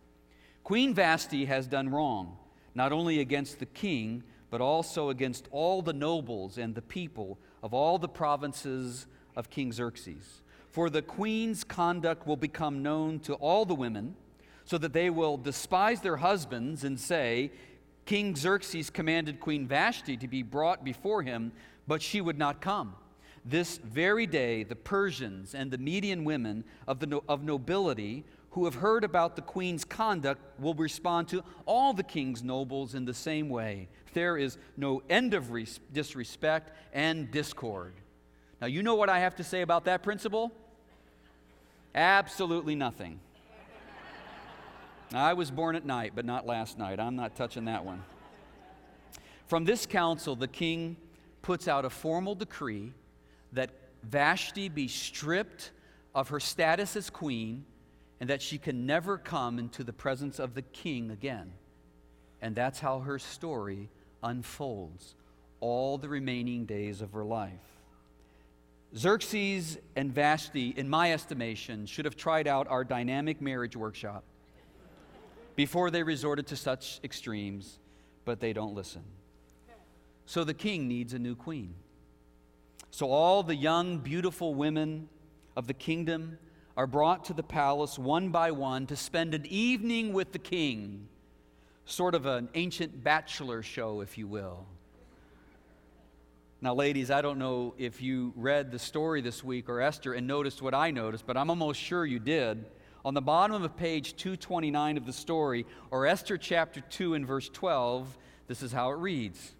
Queen 0.63 0.93
Vashti 0.93 1.45
has 1.45 1.67
done 1.67 1.89
wrong, 1.89 2.37
not 2.75 2.93
only 2.93 3.19
against 3.19 3.59
the 3.59 3.65
king, 3.65 4.23
but 4.49 4.61
also 4.61 5.09
against 5.09 5.47
all 5.51 5.81
the 5.81 5.93
nobles 5.93 6.57
and 6.57 6.75
the 6.75 6.81
people 6.81 7.37
of 7.61 7.73
all 7.73 7.97
the 7.97 8.07
provinces 8.07 9.07
of 9.35 9.49
King 9.49 9.71
Xerxes. 9.71 10.41
For 10.69 10.89
the 10.89 11.01
queen's 11.01 11.63
conduct 11.63 12.27
will 12.27 12.37
become 12.37 12.83
known 12.83 13.19
to 13.21 13.33
all 13.35 13.65
the 13.65 13.75
women, 13.75 14.15
so 14.65 14.77
that 14.77 14.93
they 14.93 15.09
will 15.09 15.37
despise 15.37 16.01
their 16.01 16.17
husbands 16.17 16.83
and 16.83 16.99
say, 16.99 17.51
King 18.05 18.35
Xerxes 18.35 18.89
commanded 18.89 19.39
Queen 19.39 19.67
Vashti 19.67 20.17
to 20.17 20.27
be 20.27 20.43
brought 20.43 20.83
before 20.83 21.21
him, 21.21 21.51
but 21.87 22.01
she 22.01 22.21
would 22.21 22.37
not 22.37 22.61
come. 22.61 22.95
This 23.43 23.77
very 23.77 24.25
day, 24.25 24.63
the 24.63 24.75
Persians 24.75 25.55
and 25.55 25.71
the 25.71 25.77
Median 25.77 26.25
women 26.25 26.65
of, 26.85 26.99
the 26.99 27.07
no- 27.07 27.23
of 27.29 27.43
nobility 27.43 28.25
who 28.51 28.65
have 28.65 28.75
heard 28.75 29.03
about 29.03 29.35
the 29.35 29.41
queen's 29.41 29.85
conduct 29.85 30.41
will 30.59 30.73
respond 30.73 31.27
to 31.29 31.43
all 31.65 31.93
the 31.93 32.03
king's 32.03 32.43
nobles 32.43 32.95
in 32.95 33.05
the 33.05 33.13
same 33.13 33.49
way. 33.49 33.87
There 34.17 34.35
is 34.35 34.57
no 34.75 35.03
end 35.11 35.35
of 35.35 35.51
res- 35.51 35.79
disrespect 35.93 36.71
and 36.91 37.29
discord. 37.29 37.93
Now, 38.59 38.65
you 38.65 38.81
know 38.81 38.95
what 38.95 39.09
I 39.09 39.19
have 39.19 39.35
to 39.35 39.43
say 39.43 39.61
about 39.61 39.85
that 39.85 40.01
principle? 40.01 40.51
Absolutely 41.93 42.73
nothing. 42.73 43.19
I 45.13 45.33
was 45.33 45.51
born 45.51 45.75
at 45.75 45.85
night, 45.85 46.13
but 46.15 46.25
not 46.25 46.47
last 46.47 46.79
night. 46.79 46.99
I'm 46.99 47.15
not 47.15 47.35
touching 47.35 47.65
that 47.65 47.85
one. 47.85 48.01
From 49.45 49.65
this 49.65 49.85
council, 49.85 50.35
the 50.35 50.47
king 50.47 50.97
puts 51.43 51.67
out 51.67 51.85
a 51.85 51.89
formal 51.91 52.33
decree 52.33 52.93
that 53.53 53.69
Vashti 54.01 54.67
be 54.67 54.87
stripped 54.87 55.69
of 56.15 56.29
her 56.29 56.39
status 56.39 56.95
as 56.95 57.11
queen 57.11 57.65
and 58.19 58.27
that 58.31 58.41
she 58.41 58.57
can 58.57 58.87
never 58.87 59.19
come 59.19 59.59
into 59.59 59.83
the 59.83 59.93
presence 59.93 60.39
of 60.39 60.55
the 60.55 60.63
king 60.63 61.11
again. 61.11 61.53
And 62.41 62.55
that's 62.55 62.79
how 62.79 63.01
her 63.01 63.19
story 63.19 63.91
unfolds 64.23 65.15
all 65.59 65.97
the 65.97 66.09
remaining 66.09 66.65
days 66.65 67.01
of 67.01 67.11
her 67.13 67.25
life. 67.25 67.51
Xerxes 68.95 69.77
and 69.95 70.13
Vashti, 70.13 70.73
in 70.77 70.89
my 70.89 71.11
estimation, 71.11 71.85
should 71.85 72.05
have 72.05 72.15
tried 72.15 72.47
out 72.47 72.67
our 72.67 72.83
dynamic 72.83 73.41
marriage 73.41 73.75
workshop 73.75 74.23
before 75.55 75.91
they 75.91 76.03
resorted 76.03 76.47
to 76.47 76.55
such 76.55 76.99
extremes, 77.03 77.79
but 78.25 78.39
they 78.39 78.53
don't 78.53 78.73
listen. 78.73 79.03
So 80.25 80.43
the 80.43 80.53
king 80.53 80.87
needs 80.87 81.13
a 81.13 81.19
new 81.19 81.35
queen. 81.35 81.73
So 82.91 83.11
all 83.11 83.43
the 83.43 83.55
young, 83.55 83.99
beautiful 83.99 84.55
women 84.55 85.09
of 85.55 85.67
the 85.67 85.73
kingdom 85.73 86.37
are 86.75 86.87
brought 86.87 87.25
to 87.25 87.33
the 87.33 87.43
palace 87.43 87.97
one 87.97 88.29
by 88.29 88.51
one 88.51 88.85
to 88.87 88.95
spend 88.95 89.33
an 89.33 89.45
evening 89.47 90.13
with 90.13 90.31
the 90.31 90.39
king, 90.39 91.07
sort 91.87 92.15
of 92.15 92.25
an 92.25 92.49
ancient 92.53 93.01
bachelor 93.03 93.63
show, 93.63 94.01
if 94.01 94.17
you 94.17 94.27
will. 94.27 94.65
Now, 96.59 96.75
ladies, 96.75 97.09
I 97.09 97.21
don't 97.21 97.39
know 97.39 97.75
if 97.77 98.01
you 98.01 98.33
read 98.35 98.71
the 98.71 98.79
story 98.79 99.21
this 99.21 99.43
week 99.43 99.69
or 99.69 99.79
Esther 99.79 100.13
and 100.13 100.27
noticed 100.27 100.61
what 100.61 100.73
I 100.73 100.91
noticed, 100.91 101.25
but 101.25 101.37
I'm 101.37 101.49
almost 101.49 101.79
sure 101.79 102.05
you 102.05 102.19
did. 102.19 102.65
On 103.05 103.13
the 103.13 103.21
bottom 103.21 103.63
of 103.63 103.77
page 103.77 104.17
229 104.17 104.97
of 104.97 105.05
the 105.05 105.13
story, 105.13 105.65
or 105.89 106.05
Esther 106.05 106.37
chapter 106.37 106.81
2 106.81 107.13
and 107.13 107.25
verse 107.25 107.47
12, 107.49 108.17
this 108.47 108.61
is 108.61 108.73
how 108.73 108.91
it 108.91 108.97
reads 108.97 109.55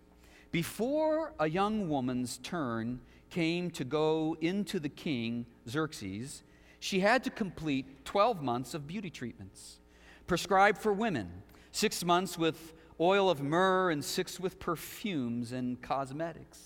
Before 0.51 1.33
a 1.39 1.47
young 1.47 1.87
woman's 1.87 2.39
turn 2.39 2.99
came 3.29 3.71
to 3.71 3.85
go 3.85 4.35
into 4.41 4.79
the 4.79 4.89
king, 4.89 5.45
Xerxes, 5.69 6.43
she 6.79 6.99
had 6.99 7.23
to 7.23 7.29
complete 7.29 8.05
12 8.05 8.41
months 8.41 8.73
of 8.73 8.85
beauty 8.85 9.09
treatments 9.09 9.79
prescribed 10.27 10.77
for 10.77 10.93
women, 10.93 11.31
six 11.77 12.03
months 12.03 12.39
with 12.39 12.73
oil 12.99 13.29
of 13.29 13.39
myrrh 13.39 13.91
and 13.91 14.03
six 14.03 14.39
with 14.39 14.59
perfumes 14.59 15.51
and 15.51 15.79
cosmetics. 15.79 16.59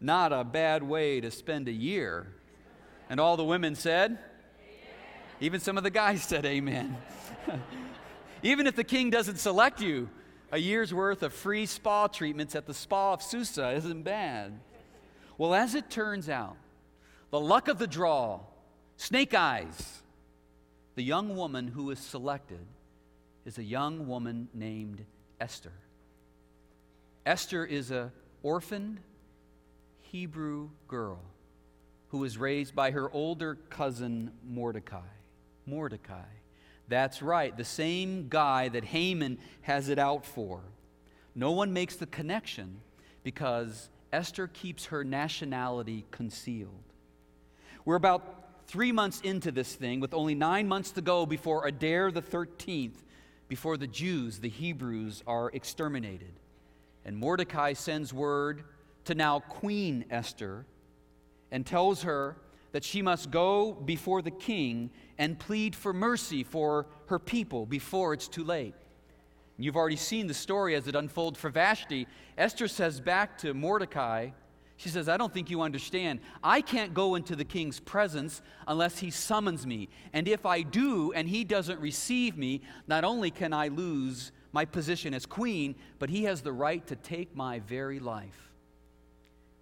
Not 0.00 0.32
a 0.32 0.44
bad 0.44 0.84
way 0.84 1.20
to 1.20 1.32
spend 1.32 1.66
a 1.66 1.72
year. 1.72 2.28
And 3.10 3.18
all 3.18 3.36
the 3.36 3.44
women 3.44 3.74
said, 3.74 4.12
amen. 4.12 4.20
even 5.40 5.60
some 5.60 5.76
of 5.76 5.82
the 5.82 5.90
guys 5.90 6.22
said, 6.28 6.46
Amen. 6.46 6.96
even 8.44 8.68
if 8.68 8.76
the 8.76 8.84
king 8.84 9.10
doesn't 9.10 9.38
select 9.38 9.80
you, 9.80 10.08
a 10.52 10.58
year's 10.58 10.94
worth 10.94 11.24
of 11.24 11.32
free 11.32 11.66
spa 11.66 12.06
treatments 12.06 12.54
at 12.54 12.66
the 12.66 12.74
spa 12.74 13.14
of 13.14 13.22
Susa 13.22 13.70
isn't 13.70 14.04
bad. 14.04 14.60
Well, 15.38 15.54
as 15.54 15.74
it 15.74 15.90
turns 15.90 16.28
out, 16.28 16.56
the 17.30 17.40
luck 17.40 17.66
of 17.66 17.78
the 17.78 17.88
draw, 17.88 18.40
snake 18.96 19.34
eyes, 19.34 20.02
the 20.94 21.02
young 21.02 21.34
woman 21.34 21.66
who 21.66 21.90
is 21.90 21.98
selected 21.98 22.64
is 23.44 23.58
a 23.58 23.62
young 23.62 24.06
woman 24.06 24.48
named 24.54 25.04
Esther. 25.40 25.72
Esther 27.26 27.64
is 27.64 27.90
a 27.90 28.12
orphaned 28.42 29.00
Hebrew 30.00 30.70
girl 30.88 31.20
who 32.08 32.18
was 32.18 32.38
raised 32.38 32.74
by 32.74 32.90
her 32.90 33.10
older 33.10 33.56
cousin 33.70 34.30
Mordecai. 34.46 35.00
Mordecai. 35.66 36.26
That's 36.88 37.22
right, 37.22 37.56
the 37.56 37.64
same 37.64 38.28
guy 38.28 38.68
that 38.68 38.84
Haman 38.84 39.38
has 39.62 39.88
it 39.88 39.98
out 39.98 40.26
for. 40.26 40.60
No 41.34 41.52
one 41.52 41.72
makes 41.72 41.96
the 41.96 42.06
connection 42.06 42.80
because 43.22 43.88
Esther 44.12 44.46
keeps 44.46 44.86
her 44.86 45.02
nationality 45.02 46.04
concealed. 46.10 46.84
We're 47.84 47.96
about 47.96 48.66
three 48.66 48.92
months 48.92 49.20
into 49.22 49.50
this 49.50 49.74
thing, 49.74 50.00
with 50.00 50.14
only 50.14 50.34
nine 50.34 50.68
months 50.68 50.92
to 50.92 51.00
go 51.00 51.26
before 51.26 51.66
Adar 51.66 52.10
the 52.10 52.22
13th, 52.22 52.96
before 53.54 53.76
the 53.76 53.86
Jews, 53.86 54.40
the 54.40 54.48
Hebrews, 54.48 55.22
are 55.28 55.48
exterminated. 55.52 56.40
And 57.04 57.16
Mordecai 57.16 57.74
sends 57.74 58.12
word 58.12 58.64
to 59.04 59.14
now 59.14 59.38
Queen 59.38 60.06
Esther 60.10 60.66
and 61.52 61.64
tells 61.64 62.02
her 62.02 62.36
that 62.72 62.82
she 62.82 63.00
must 63.00 63.30
go 63.30 63.70
before 63.70 64.22
the 64.22 64.32
king 64.32 64.90
and 65.18 65.38
plead 65.38 65.76
for 65.76 65.92
mercy 65.92 66.42
for 66.42 66.86
her 67.06 67.20
people 67.20 67.64
before 67.64 68.12
it's 68.12 68.26
too 68.26 68.42
late. 68.42 68.74
You've 69.56 69.76
already 69.76 69.94
seen 69.94 70.26
the 70.26 70.34
story 70.34 70.74
as 70.74 70.88
it 70.88 70.96
unfolds 70.96 71.38
for 71.38 71.48
Vashti. 71.48 72.08
Esther 72.36 72.66
says 72.66 73.00
back 73.00 73.38
to 73.38 73.54
Mordecai, 73.54 74.30
she 74.76 74.88
says, 74.88 75.08
I 75.08 75.16
don't 75.16 75.32
think 75.32 75.50
you 75.50 75.62
understand. 75.62 76.20
I 76.42 76.60
can't 76.60 76.94
go 76.94 77.14
into 77.14 77.36
the 77.36 77.44
king's 77.44 77.78
presence 77.78 78.42
unless 78.66 78.98
he 78.98 79.10
summons 79.10 79.66
me. 79.66 79.88
And 80.12 80.26
if 80.26 80.44
I 80.44 80.62
do 80.62 81.12
and 81.12 81.28
he 81.28 81.44
doesn't 81.44 81.80
receive 81.80 82.36
me, 82.36 82.62
not 82.86 83.04
only 83.04 83.30
can 83.30 83.52
I 83.52 83.68
lose 83.68 84.32
my 84.52 84.64
position 84.64 85.14
as 85.14 85.26
queen, 85.26 85.76
but 85.98 86.10
he 86.10 86.24
has 86.24 86.42
the 86.42 86.52
right 86.52 86.84
to 86.88 86.96
take 86.96 87.36
my 87.36 87.60
very 87.60 88.00
life. 88.00 88.50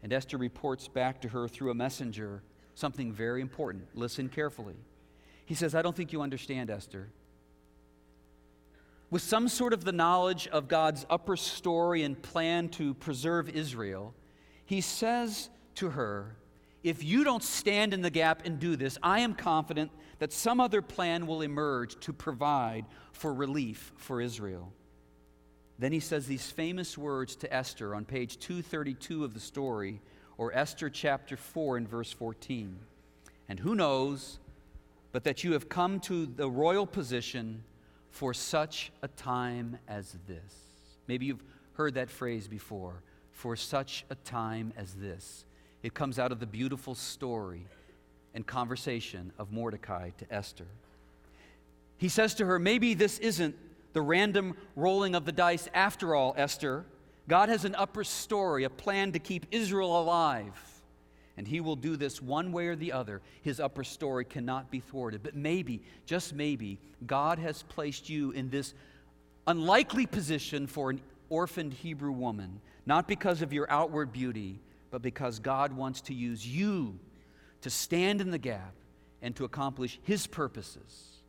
And 0.02 0.12
Esther 0.12 0.38
reports 0.38 0.88
back 0.88 1.20
to 1.22 1.28
her 1.28 1.46
through 1.46 1.70
a 1.70 1.74
messenger 1.74 2.42
something 2.74 3.12
very 3.12 3.42
important. 3.42 3.86
Listen 3.94 4.28
carefully. 4.28 4.76
He 5.44 5.54
says, 5.54 5.74
I 5.74 5.82
don't 5.82 5.94
think 5.94 6.12
you 6.12 6.22
understand, 6.22 6.70
Esther 6.70 7.10
with 9.12 9.20
some 9.20 9.46
sort 9.46 9.74
of 9.74 9.84
the 9.84 9.92
knowledge 9.92 10.48
of 10.48 10.68
God's 10.68 11.04
upper 11.10 11.36
story 11.36 12.02
and 12.02 12.20
plan 12.20 12.70
to 12.70 12.94
preserve 12.94 13.50
Israel, 13.50 14.14
he 14.64 14.80
says 14.80 15.48
to 15.76 15.90
her, 15.90 16.36
if 16.82 17.04
you 17.04 17.24
don't 17.24 17.42
stand 17.42 17.94
in 17.94 18.02
the 18.02 18.10
gap 18.10 18.44
and 18.44 18.58
do 18.58 18.76
this, 18.76 18.98
I 19.02 19.20
am 19.20 19.34
confident 19.34 19.90
that 20.18 20.32
some 20.32 20.60
other 20.60 20.82
plan 20.82 21.26
will 21.26 21.42
emerge 21.42 21.98
to 22.00 22.12
provide 22.12 22.86
for 23.12 23.32
relief 23.32 23.92
for 23.96 24.20
Israel. 24.20 24.72
Then 25.78 25.92
he 25.92 26.00
says 26.00 26.26
these 26.26 26.50
famous 26.50 26.98
words 26.98 27.36
to 27.36 27.52
Esther 27.52 27.94
on 27.94 28.04
page 28.04 28.38
232 28.38 29.24
of 29.24 29.34
the 29.34 29.40
story, 29.40 30.00
or 30.38 30.52
Esther 30.54 30.90
chapter 30.90 31.36
4 31.36 31.76
and 31.76 31.88
verse 31.88 32.12
14. 32.12 32.78
And 33.48 33.60
who 33.60 33.74
knows 33.74 34.38
but 35.12 35.24
that 35.24 35.44
you 35.44 35.52
have 35.52 35.68
come 35.68 36.00
to 36.00 36.24
the 36.24 36.48
royal 36.48 36.86
position 36.86 37.62
for 38.10 38.32
such 38.32 38.90
a 39.02 39.08
time 39.08 39.78
as 39.86 40.16
this? 40.26 40.54
Maybe 41.06 41.26
you've 41.26 41.44
heard 41.74 41.94
that 41.94 42.10
phrase 42.10 42.48
before 42.48 43.02
for 43.32 43.56
such 43.56 44.04
a 44.10 44.14
time 44.14 44.72
as 44.76 44.94
this. 44.94 45.44
It 45.82 45.94
comes 45.94 46.18
out 46.18 46.32
of 46.32 46.40
the 46.40 46.46
beautiful 46.46 46.94
story 46.94 47.66
and 48.34 48.46
conversation 48.46 49.32
of 49.38 49.52
Mordecai 49.52 50.10
to 50.18 50.32
Esther. 50.32 50.66
He 51.98 52.08
says 52.08 52.34
to 52.36 52.46
her, 52.46 52.58
Maybe 52.58 52.94
this 52.94 53.18
isn't 53.18 53.56
the 53.92 54.02
random 54.02 54.56
rolling 54.76 55.14
of 55.14 55.24
the 55.24 55.32
dice 55.32 55.68
after 55.74 56.14
all, 56.14 56.34
Esther. 56.36 56.84
God 57.28 57.48
has 57.48 57.64
an 57.64 57.74
upper 57.74 58.04
story, 58.04 58.64
a 58.64 58.70
plan 58.70 59.12
to 59.12 59.18
keep 59.18 59.46
Israel 59.50 60.00
alive. 60.00 60.54
And 61.36 61.48
he 61.48 61.60
will 61.60 61.76
do 61.76 61.96
this 61.96 62.20
one 62.20 62.52
way 62.52 62.66
or 62.66 62.76
the 62.76 62.92
other. 62.92 63.22
His 63.42 63.58
upper 63.58 63.84
story 63.84 64.24
cannot 64.24 64.70
be 64.70 64.80
thwarted. 64.80 65.22
But 65.22 65.34
maybe, 65.34 65.82
just 66.04 66.34
maybe, 66.34 66.78
God 67.06 67.38
has 67.38 67.62
placed 67.62 68.10
you 68.10 68.32
in 68.32 68.50
this 68.50 68.74
unlikely 69.46 70.06
position 70.06 70.66
for 70.66 70.90
an 70.90 71.00
orphaned 71.30 71.72
Hebrew 71.72 72.12
woman, 72.12 72.60
not 72.86 73.08
because 73.08 73.42
of 73.42 73.52
your 73.52 73.70
outward 73.70 74.12
beauty, 74.12 74.60
but 74.90 75.02
because 75.02 75.38
God 75.38 75.72
wants 75.72 76.00
to 76.02 76.14
use 76.14 76.46
you 76.46 76.98
to 77.62 77.70
stand 77.70 78.20
in 78.20 78.30
the 78.30 78.38
gap 78.38 78.74
and 79.22 79.34
to 79.36 79.44
accomplish 79.44 79.98
his 80.02 80.26
purposes 80.26 81.22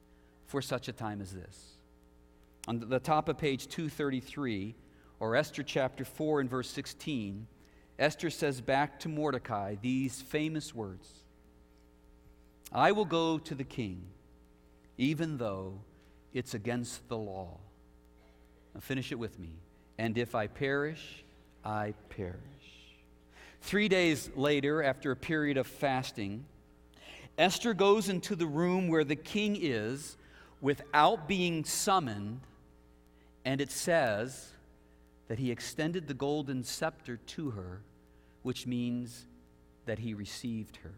for 0.47 0.61
such 0.61 0.87
a 0.87 0.93
time 0.93 1.21
as 1.21 1.31
this. 1.31 1.77
On 2.67 2.79
the 2.79 2.99
top 2.99 3.29
of 3.29 3.37
page 3.37 3.67
233, 3.67 4.75
or 5.19 5.35
Esther 5.35 5.63
chapter 5.63 6.03
4 6.03 6.41
and 6.41 6.49
verse 6.49 6.69
16, 6.69 7.47
Esther 7.99 8.29
says 8.29 8.59
back 8.59 8.99
to 8.99 9.09
Mordecai 9.09 9.75
these 9.81 10.21
famous 10.21 10.73
words 10.73 11.07
I 12.71 12.91
will 12.91 13.05
go 13.05 13.37
to 13.37 13.55
the 13.55 13.63
king, 13.63 14.01
even 14.97 15.37
though 15.37 15.79
it's 16.33 16.55
against 16.55 17.07
the 17.07 17.17
law. 17.17 17.59
Now 18.73 18.79
finish 18.79 19.11
it 19.11 19.19
with 19.19 19.39
me. 19.39 19.59
And 19.99 20.17
if 20.17 20.33
I 20.33 20.47
perish, 20.47 21.22
I 21.63 21.93
perish. 22.09 22.37
Three 23.61 23.87
days 23.87 24.29
later, 24.35 24.83
after 24.83 25.11
a 25.11 25.15
period 25.15 25.57
of 25.57 25.67
fasting, 25.67 26.45
Esther 27.37 27.73
goes 27.73 28.09
into 28.09 28.35
the 28.35 28.45
room 28.45 28.87
where 28.87 29.03
the 29.03 29.15
king 29.15 29.57
is 29.59 30.17
without 30.61 31.27
being 31.27 31.63
summoned, 31.63 32.41
and 33.45 33.59
it 33.61 33.71
says, 33.71 34.49
that 35.27 35.39
he 35.39 35.51
extended 35.51 36.07
the 36.07 36.13
golden 36.13 36.63
scepter 36.63 37.17
to 37.17 37.51
her, 37.51 37.81
which 38.43 38.67
means 38.67 39.25
that 39.85 39.99
he 39.99 40.13
received 40.13 40.77
her. 40.77 40.93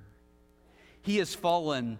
He 1.01 1.17
has 1.17 1.35
fallen 1.35 1.99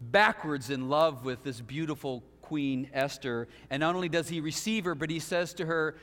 backwards 0.00 0.70
in 0.70 0.88
love 0.88 1.24
with 1.24 1.42
this 1.44 1.60
beautiful 1.60 2.22
Queen 2.42 2.88
Esther. 2.92 3.48
And 3.70 3.80
not 3.80 3.94
only 3.94 4.08
does 4.08 4.28
he 4.28 4.40
receive 4.40 4.84
her, 4.84 4.94
but 4.94 5.10
he 5.10 5.18
says 5.18 5.52
to 5.54 5.66
her, 5.66 5.96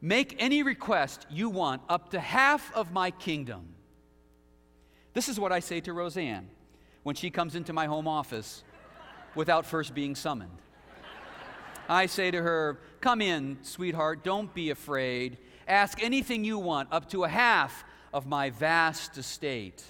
Make 0.00 0.36
any 0.38 0.62
request 0.62 1.26
you 1.28 1.50
want, 1.50 1.82
up 1.88 2.10
to 2.10 2.20
half 2.20 2.72
of 2.74 2.92
my 2.92 3.10
kingdom. 3.10 3.74
This 5.12 5.28
is 5.28 5.40
what 5.40 5.50
I 5.50 5.60
say 5.60 5.80
to 5.80 5.92
Roseanne 5.92 6.48
when 7.02 7.16
she 7.16 7.30
comes 7.30 7.56
into 7.56 7.72
my 7.72 7.86
home 7.86 8.06
office 8.06 8.62
without 9.34 9.66
first 9.66 9.94
being 9.94 10.14
summoned. 10.14 10.58
I 11.88 12.06
say 12.06 12.30
to 12.30 12.42
her, 12.42 12.78
Come 13.00 13.22
in, 13.22 13.58
sweetheart, 13.62 14.22
don't 14.22 14.52
be 14.54 14.70
afraid. 14.70 15.38
Ask 15.66 16.02
anything 16.02 16.44
you 16.44 16.58
want, 16.58 16.88
up 16.92 17.08
to 17.10 17.24
a 17.24 17.28
half 17.28 17.84
of 18.12 18.26
my 18.26 18.50
vast 18.50 19.16
estate. 19.18 19.84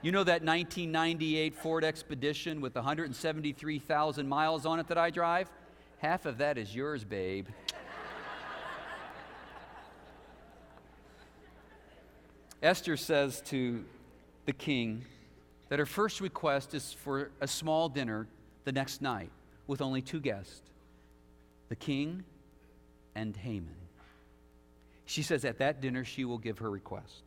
You 0.00 0.10
know 0.10 0.24
that 0.24 0.42
1998 0.42 1.54
Ford 1.54 1.84
Expedition 1.84 2.60
with 2.60 2.74
173,000 2.74 4.28
miles 4.28 4.66
on 4.66 4.80
it 4.80 4.88
that 4.88 4.98
I 4.98 5.10
drive? 5.10 5.50
Half 5.98 6.26
of 6.26 6.38
that 6.38 6.58
is 6.58 6.74
yours, 6.74 7.04
babe. 7.04 7.46
Esther 12.62 12.96
says 12.96 13.42
to 13.46 13.84
the 14.46 14.52
king 14.52 15.04
that 15.68 15.78
her 15.78 15.86
first 15.86 16.20
request 16.20 16.74
is 16.74 16.92
for 16.92 17.30
a 17.40 17.48
small 17.48 17.88
dinner 17.88 18.28
the 18.64 18.72
next 18.72 19.02
night 19.02 19.30
with 19.66 19.82
only 19.82 20.02
two 20.02 20.20
guests 20.20 20.62
the 21.68 21.76
king 21.76 22.22
and 23.14 23.34
Haman. 23.36 23.74
She 25.06 25.22
says 25.22 25.44
at 25.44 25.58
that 25.58 25.80
dinner 25.80 26.04
she 26.04 26.24
will 26.24 26.38
give 26.38 26.58
her 26.58 26.70
request. 26.70 27.22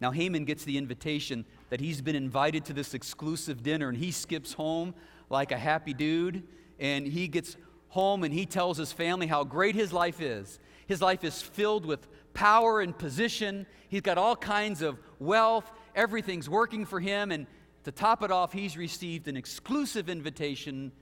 Now, 0.00 0.10
Haman 0.10 0.46
gets 0.46 0.64
the 0.64 0.78
invitation 0.78 1.44
that 1.68 1.80
he's 1.80 2.00
been 2.00 2.16
invited 2.16 2.64
to 2.66 2.72
this 2.72 2.94
exclusive 2.94 3.62
dinner, 3.62 3.90
and 3.90 3.98
he 3.98 4.10
skips 4.10 4.54
home 4.54 4.94
like 5.28 5.52
a 5.52 5.58
happy 5.58 5.92
dude. 5.92 6.42
And 6.78 7.06
he 7.06 7.28
gets 7.28 7.56
home 7.88 8.24
and 8.24 8.32
he 8.32 8.46
tells 8.46 8.78
his 8.78 8.92
family 8.92 9.26
how 9.26 9.44
great 9.44 9.74
his 9.74 9.92
life 9.92 10.20
is. 10.20 10.58
His 10.86 11.02
life 11.02 11.22
is 11.22 11.42
filled 11.42 11.84
with 11.84 12.06
power 12.34 12.80
and 12.80 12.96
position. 12.96 13.66
He's 13.88 14.02
got 14.02 14.18
all 14.18 14.36
kinds 14.36 14.82
of 14.82 14.98
wealth. 15.18 15.70
Everything's 15.94 16.48
working 16.48 16.86
for 16.86 17.00
him. 17.00 17.30
And 17.30 17.46
to 17.84 17.92
top 17.92 18.22
it 18.22 18.30
off, 18.30 18.52
he's 18.52 18.76
received 18.76 19.28
an 19.28 19.36
exclusive 19.36 20.08
invitation 20.08 20.92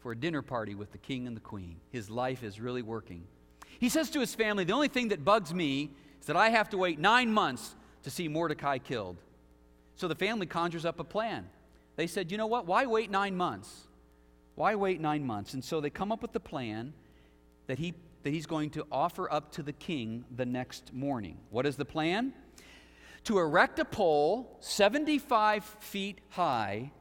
for 0.00 0.12
a 0.12 0.16
dinner 0.16 0.42
party 0.42 0.74
with 0.74 0.92
the 0.92 0.98
king 0.98 1.26
and 1.26 1.36
the 1.36 1.40
queen. 1.40 1.76
His 1.90 2.08
life 2.08 2.42
is 2.42 2.60
really 2.60 2.82
working. 2.82 3.24
He 3.78 3.88
says 3.88 4.10
to 4.10 4.20
his 4.20 4.34
family, 4.34 4.64
The 4.64 4.72
only 4.72 4.88
thing 4.88 5.08
that 5.08 5.24
bugs 5.24 5.52
me 5.52 5.90
is 6.20 6.26
that 6.26 6.36
I 6.36 6.50
have 6.50 6.70
to 6.70 6.78
wait 6.78 6.98
nine 6.98 7.32
months 7.32 7.74
to 8.02 8.10
see 8.10 8.28
Mordecai 8.28 8.78
killed. 8.78 9.16
So 9.96 10.08
the 10.08 10.14
family 10.14 10.46
conjures 10.46 10.84
up 10.84 11.00
a 11.00 11.04
plan. 11.04 11.48
They 11.96 12.06
said, 12.06 12.30
You 12.30 12.38
know 12.38 12.46
what? 12.46 12.66
Why 12.66 12.86
wait 12.86 13.10
nine 13.10 13.36
months? 13.36 13.88
Why 14.54 14.74
wait 14.74 15.00
nine 15.00 15.24
months? 15.24 15.54
And 15.54 15.64
so 15.64 15.80
they 15.80 15.90
come 15.90 16.12
up 16.12 16.22
with 16.22 16.32
the 16.32 16.40
plan 16.40 16.92
that, 17.66 17.78
he, 17.78 17.94
that 18.28 18.34
he's 18.34 18.44
going 18.44 18.68
to 18.68 18.84
offer 18.92 19.32
up 19.32 19.50
to 19.52 19.62
the 19.62 19.72
king 19.72 20.22
the 20.36 20.44
next 20.44 20.92
morning. 20.92 21.38
What 21.48 21.64
is 21.64 21.76
the 21.76 21.86
plan? 21.86 22.34
To 23.24 23.38
erect 23.38 23.78
a 23.78 23.86
pole 23.86 24.58
75 24.60 25.64
feet 25.64 26.20
high, 26.28 26.92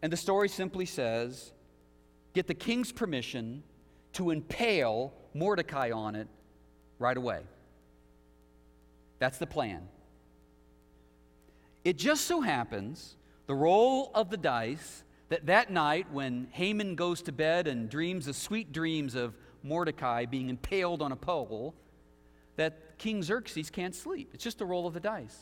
and 0.00 0.10
the 0.10 0.16
story 0.16 0.48
simply 0.48 0.86
says 0.86 1.52
get 2.32 2.46
the 2.46 2.54
king's 2.54 2.90
permission 2.90 3.64
to 4.14 4.30
impale 4.30 5.12
Mordecai 5.34 5.90
on 5.90 6.14
it 6.14 6.26
right 6.98 7.18
away. 7.18 7.42
That's 9.18 9.36
the 9.36 9.46
plan. 9.46 9.86
It 11.84 11.98
just 11.98 12.24
so 12.24 12.40
happens, 12.40 13.16
the 13.46 13.54
roll 13.54 14.10
of 14.14 14.30
the 14.30 14.38
dice, 14.38 15.04
that 15.28 15.44
that 15.44 15.70
night 15.70 16.06
when 16.12 16.48
Haman 16.52 16.94
goes 16.94 17.20
to 17.22 17.32
bed 17.32 17.66
and 17.66 17.90
dreams 17.90 18.24
the 18.24 18.32
sweet 18.32 18.72
dreams 18.72 19.14
of 19.14 19.34
Mordecai 19.62 20.24
being 20.26 20.48
impaled 20.48 21.02
on 21.02 21.12
a 21.12 21.16
pole, 21.16 21.74
that 22.56 22.98
King 22.98 23.22
Xerxes 23.22 23.70
can't 23.70 23.94
sleep. 23.94 24.30
It's 24.32 24.44
just 24.44 24.60
a 24.60 24.64
roll 24.64 24.86
of 24.86 24.94
the 24.94 25.00
dice. 25.00 25.36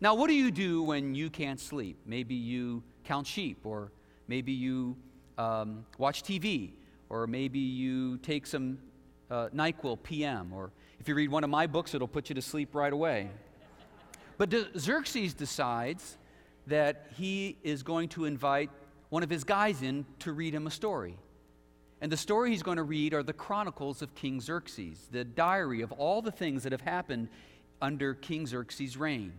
Now, 0.00 0.14
what 0.14 0.28
do 0.28 0.34
you 0.34 0.50
do 0.50 0.82
when 0.82 1.14
you 1.14 1.30
can't 1.30 1.58
sleep? 1.58 1.96
Maybe 2.06 2.34
you 2.34 2.82
count 3.04 3.26
sheep, 3.26 3.64
or 3.64 3.92
maybe 4.28 4.52
you 4.52 4.96
um, 5.38 5.84
watch 5.98 6.22
TV, 6.22 6.72
or 7.08 7.26
maybe 7.26 7.58
you 7.58 8.18
take 8.18 8.46
some 8.46 8.78
uh, 9.30 9.48
NyQuil 9.54 10.02
PM, 10.02 10.52
or 10.52 10.72
if 11.00 11.08
you 11.08 11.14
read 11.14 11.30
one 11.30 11.44
of 11.44 11.50
my 11.50 11.66
books, 11.66 11.94
it'll 11.94 12.08
put 12.08 12.28
you 12.28 12.34
to 12.34 12.42
sleep 12.42 12.74
right 12.74 12.92
away. 12.92 13.28
But 14.36 14.54
Xerxes 14.76 15.34
decides 15.34 16.16
that 16.68 17.06
he 17.16 17.56
is 17.62 17.82
going 17.82 18.08
to 18.10 18.24
invite 18.24 18.70
one 19.08 19.22
of 19.22 19.30
his 19.30 19.42
guys 19.42 19.82
in 19.82 20.04
to 20.20 20.32
read 20.32 20.54
him 20.54 20.66
a 20.66 20.70
story. 20.70 21.16
And 22.00 22.12
the 22.12 22.16
story 22.16 22.50
he's 22.50 22.62
going 22.62 22.76
to 22.76 22.82
read 22.84 23.12
are 23.12 23.22
the 23.22 23.32
chronicles 23.32 24.02
of 24.02 24.14
King 24.14 24.40
Xerxes, 24.40 25.08
the 25.10 25.24
diary 25.24 25.82
of 25.82 25.90
all 25.92 26.22
the 26.22 26.30
things 26.30 26.62
that 26.62 26.72
have 26.72 26.80
happened 26.80 27.28
under 27.82 28.14
King 28.14 28.46
Xerxes' 28.46 28.96
reign. 28.96 29.32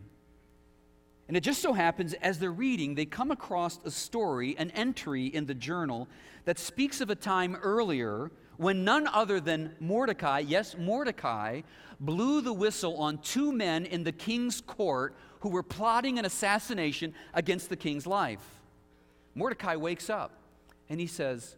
And 1.28 1.38
it 1.38 1.42
just 1.42 1.62
so 1.62 1.74
happens, 1.74 2.14
as 2.16 2.40
they're 2.40 2.52
reading, 2.52 2.96
they 2.96 3.06
come 3.06 3.32
across 3.32 3.80
a 3.86 3.92
story, 3.92 4.56
an 4.58 4.72
entry 4.72 5.28
in 5.28 5.46
the 5.46 5.54
journal 5.54 6.08
that 6.46 6.58
speaks 6.58 7.02
of 7.02 7.10
a 7.10 7.16
time 7.16 7.56
earlier 7.56 8.32
when 8.58 8.84
none 8.84 9.08
other 9.08 9.40
than 9.40 9.76
Mordecai, 9.80 10.40
yes, 10.40 10.76
Mordecai, 10.78 11.62
blew 12.00 12.42
the 12.42 12.52
whistle 12.52 12.98
on 12.98 13.20
two 13.20 13.54
men 13.54 13.86
in 13.86 14.04
the 14.04 14.12
king's 14.12 14.60
court 14.60 15.16
who 15.42 15.50
were 15.50 15.64
plotting 15.64 16.20
an 16.20 16.26
assassination 16.26 17.14
against 17.34 17.70
the 17.70 17.78
king's 17.78 18.06
life. 18.08 18.44
Mordecai 19.36 19.76
wakes 19.76 20.10
up 20.10 20.32
and 20.90 21.00
he 21.00 21.08
says, 21.08 21.56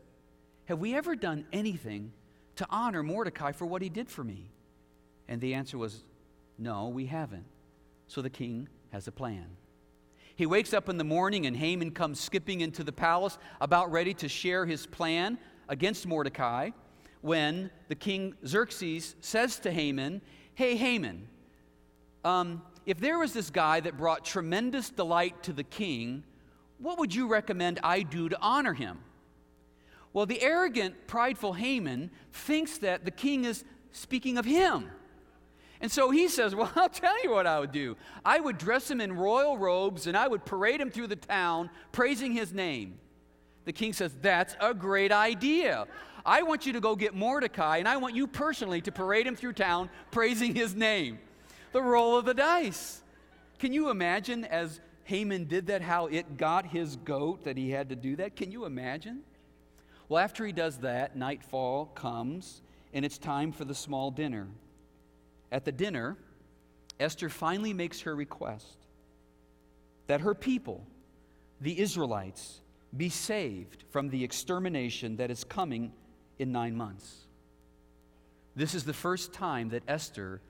Have 0.72 0.80
we 0.80 0.96
ever 0.96 1.18
done 1.18 1.44
anything 1.52 2.14
to 2.56 2.66
honor 2.70 3.04
Mordecai 3.04 3.52
for 3.52 3.66
what 3.66 3.82
he 3.82 3.90
did 3.90 4.10
for 4.10 4.24
me? 4.24 4.50
And 5.28 5.42
the 5.42 5.54
answer 5.54 5.78
was, 5.78 6.06
No, 6.58 6.88
we 6.88 7.08
haven't. 7.08 7.44
So 8.08 8.22
the 8.22 8.30
king 8.30 8.70
has 8.94 9.06
a 9.06 9.12
plan. 9.12 9.48
He 10.38 10.46
wakes 10.46 10.74
up 10.74 10.88
in 10.88 10.98
the 10.98 11.04
morning, 11.04 11.46
and 11.46 11.58
Haman 11.58 11.92
comes 11.92 12.22
skipping 12.22 12.62
into 12.62 12.86
the 12.86 12.94
palace, 12.94 13.38
about 13.60 13.92
ready 13.92 14.14
to 14.14 14.30
share 14.30 14.66
his 14.66 14.86
plan 14.86 15.38
against 15.68 16.08
Mordecai. 16.08 16.70
When 17.20 17.70
the 17.90 17.96
king 17.96 18.36
Xerxes 18.48 19.18
says 19.20 19.60
to 19.60 19.72
Haman, 19.74 20.22
Hey, 20.56 20.78
Haman, 20.78 21.28
um, 22.24 22.62
if 22.86 22.98
there 22.98 23.20
was 23.20 23.34
this 23.34 23.50
guy 23.50 23.82
that 23.82 23.98
brought 23.98 24.24
tremendous 24.24 24.90
delight 24.90 25.44
to 25.44 25.52
the 25.52 25.66
king, 25.66 26.24
what 26.78 26.98
would 26.98 27.14
you 27.14 27.28
recommend 27.28 27.78
I 27.84 28.04
do 28.04 28.30
to 28.30 28.40
honor 28.40 28.74
him? 28.74 29.00
Well, 30.14 30.26
the 30.26 30.42
arrogant, 30.42 31.08
prideful 31.08 31.54
Haman 31.54 32.12
thinks 32.34 32.78
that 32.80 33.06
the 33.06 33.12
king 33.12 33.46
is 33.46 33.64
speaking 33.92 34.38
of 34.38 34.46
him. 34.46 34.90
And 35.80 35.92
so 35.92 36.12
he 36.12 36.28
says, 36.28 36.54
Well, 36.54 36.72
I'll 36.76 36.90
tell 36.90 37.22
you 37.24 37.32
what 37.32 37.48
I 37.48 37.60
would 37.60 37.72
do. 37.72 37.98
I 38.24 38.40
would 38.40 38.58
dress 38.58 38.90
him 38.90 39.02
in 39.02 39.14
royal 39.14 39.58
robes 39.58 40.08
and 40.08 40.16
I 40.16 40.28
would 40.28 40.46
parade 40.46 40.80
him 40.80 40.92
through 40.92 41.08
the 41.08 41.16
town 41.16 41.70
praising 41.92 42.34
his 42.34 42.54
name. 42.54 43.00
The 43.66 43.74
king 43.74 43.94
says, 43.94 44.16
That's 44.22 44.56
a 44.60 44.74
great 44.74 45.12
idea. 45.12 45.88
I 46.24 46.44
want 46.44 46.68
you 46.68 46.74
to 46.74 46.80
go 46.80 46.96
get 46.96 47.16
Mordecai 47.16 47.78
and 47.78 47.88
I 47.88 47.98
want 47.98 48.16
you 48.16 48.28
personally 48.28 48.82
to 48.82 48.92
parade 48.92 49.26
him 49.26 49.36
through 49.36 49.54
town 49.54 49.90
praising 50.12 50.54
his 50.54 50.76
name. 50.76 51.20
The 51.72 51.82
roll 51.82 52.18
of 52.18 52.26
the 52.26 52.34
dice. 52.34 53.02
Can 53.58 53.74
you 53.74 53.90
imagine 53.90 54.46
as 54.46 54.82
Haman 55.06 55.46
did 55.46 55.68
that, 55.68 55.82
how 55.82 56.08
it 56.08 56.38
got 56.38 56.66
his 56.66 56.96
goat 56.98 57.44
that 57.46 57.58
he 57.58 57.72
had 57.72 57.90
to 57.90 57.96
do 57.96 58.16
that? 58.18 58.36
Can 58.36 58.52
you 58.52 58.66
imagine? 58.66 59.22
Well, 60.12 60.22
after 60.22 60.46
he 60.46 60.52
does 60.52 60.80
that, 60.80 61.16
nightfall 61.16 61.86
comes 61.86 62.62
and 62.94 63.06
it's 63.06 63.18
time 63.18 63.54
for 63.54 63.64
the 63.64 63.74
small 63.74 64.12
dinner. 64.12 64.50
At 65.54 65.64
the 65.64 65.72
dinner, 65.72 66.18
Esther 67.00 67.30
finally 67.30 67.72
makes 67.72 68.02
her 68.02 68.14
request 68.14 68.76
that 70.08 70.20
her 70.20 70.36
people, 70.36 70.86
the 71.62 71.80
Israelites, 71.80 72.60
be 72.98 73.08
saved 73.08 73.86
from 73.90 74.10
the 74.10 74.22
extermination 74.22 75.16
that 75.16 75.32
is 75.32 75.46
coming 75.46 75.94
in 76.40 76.52
nine 76.52 76.76
months. 76.76 77.16
This 78.54 78.76
is 78.76 78.84
the 78.84 78.92
first 78.92 79.32
time 79.32 79.70
that 79.70 79.84
Esther 79.88 80.42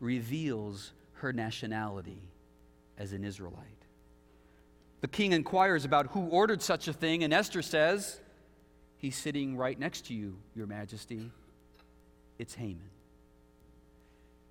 reveals 0.00 0.92
her 1.14 1.32
nationality 1.32 2.20
as 2.98 3.14
an 3.14 3.24
Israelite. 3.24 3.86
The 5.00 5.08
king 5.08 5.32
inquires 5.32 5.86
about 5.86 6.08
who 6.08 6.26
ordered 6.26 6.60
such 6.60 6.88
a 6.88 6.92
thing, 6.92 7.24
and 7.24 7.32
Esther 7.32 7.62
says, 7.62 8.20
He's 8.98 9.16
sitting 9.16 9.56
right 9.56 9.78
next 9.78 10.06
to 10.06 10.14
you, 10.14 10.36
Your 10.54 10.66
Majesty. 10.66 11.30
It's 12.38 12.54
Haman. 12.54 12.90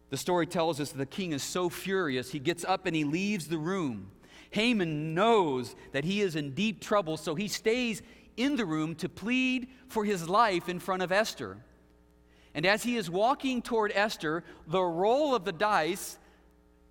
The 0.10 0.18
story 0.18 0.48
tells 0.48 0.80
us 0.80 0.92
the 0.92 1.06
king 1.06 1.34
is 1.34 1.44
so 1.44 1.70
furious, 1.70 2.32
he 2.32 2.40
gets 2.40 2.64
up 2.64 2.86
and 2.86 2.96
he 2.96 3.04
leaves 3.04 3.48
the 3.48 3.58
room. 3.58 4.12
Haman 4.52 5.14
knows 5.14 5.76
that 5.92 6.06
he 6.06 6.22
is 6.22 6.38
in 6.38 6.54
deep 6.54 6.80
trouble, 6.80 7.18
so 7.18 7.36
he 7.36 7.50
stays 7.50 8.02
in 8.38 8.56
the 8.56 8.66
room 8.66 8.96
to 8.96 9.10
plead 9.10 9.68
for 9.90 10.06
his 10.06 10.30
life 10.30 10.70
in 10.70 10.80
front 10.80 11.04
of 11.04 11.12
Esther. 11.12 11.58
And 12.54 12.66
as 12.66 12.84
he 12.84 12.96
is 12.96 13.10
walking 13.10 13.62
toward 13.62 13.92
Esther, 13.94 14.44
the 14.66 14.82
roll 14.82 15.36
of 15.36 15.44
the 15.44 15.52
dice 15.52 16.18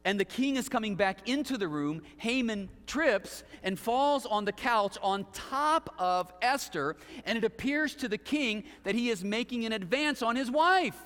and 0.06 0.20
the 0.20 0.24
king 0.24 0.54
is 0.54 0.68
coming 0.68 0.94
back 0.94 1.28
into 1.28 1.58
the 1.58 1.66
room, 1.66 2.00
Haman 2.18 2.68
trips 2.86 3.42
and 3.64 3.76
falls 3.76 4.24
on 4.24 4.44
the 4.44 4.52
couch 4.52 4.96
on 5.02 5.26
top 5.32 5.92
of 5.98 6.32
Esther, 6.40 6.94
and 7.24 7.36
it 7.36 7.42
appears 7.42 7.96
to 7.96 8.08
the 8.08 8.16
king 8.16 8.62
that 8.84 8.94
he 8.94 9.10
is 9.10 9.24
making 9.24 9.66
an 9.66 9.72
advance 9.72 10.22
on 10.22 10.36
his 10.36 10.48
wife. 10.48 10.96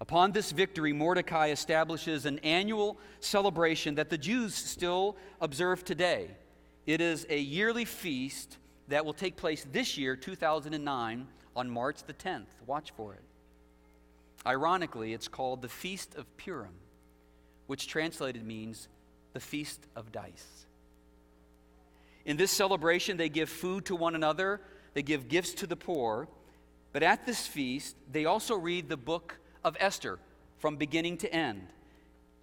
Upon 0.00 0.32
this 0.32 0.52
victory, 0.52 0.92
Mordecai 0.92 1.48
establishes 1.48 2.24
an 2.24 2.38
annual 2.40 2.98
celebration 3.20 3.96
that 3.96 4.10
the 4.10 4.18
Jews 4.18 4.54
still 4.54 5.16
observe 5.40 5.84
today. 5.84 6.28
It 6.86 7.00
is 7.00 7.26
a 7.28 7.38
yearly 7.38 7.84
feast 7.84 8.58
that 8.86 9.04
will 9.04 9.12
take 9.12 9.36
place 9.36 9.66
this 9.72 9.98
year, 9.98 10.16
2009, 10.16 11.26
on 11.56 11.70
March 11.70 12.04
the 12.04 12.14
10th. 12.14 12.46
Watch 12.66 12.92
for 12.92 13.14
it. 13.14 13.22
Ironically, 14.46 15.12
it's 15.12 15.28
called 15.28 15.62
the 15.62 15.68
Feast 15.68 16.14
of 16.14 16.24
Purim, 16.36 16.74
which 17.66 17.86
translated 17.86 18.44
means 18.44 18.88
the 19.32 19.40
Feast 19.40 19.86
of 19.94 20.12
Dice. 20.12 20.66
In 22.24 22.36
this 22.36 22.50
celebration, 22.50 23.16
they 23.16 23.28
give 23.28 23.48
food 23.48 23.86
to 23.86 23.96
one 23.96 24.14
another, 24.14 24.60
they 24.94 25.02
give 25.02 25.28
gifts 25.28 25.52
to 25.54 25.66
the 25.66 25.76
poor, 25.76 26.28
but 26.92 27.02
at 27.02 27.26
this 27.26 27.46
feast, 27.46 27.96
they 28.10 28.24
also 28.24 28.54
read 28.54 28.88
the 28.88 28.96
book 28.96 29.38
of 29.64 29.76
Esther 29.80 30.18
from 30.58 30.76
beginning 30.76 31.18
to 31.18 31.32
end. 31.32 31.68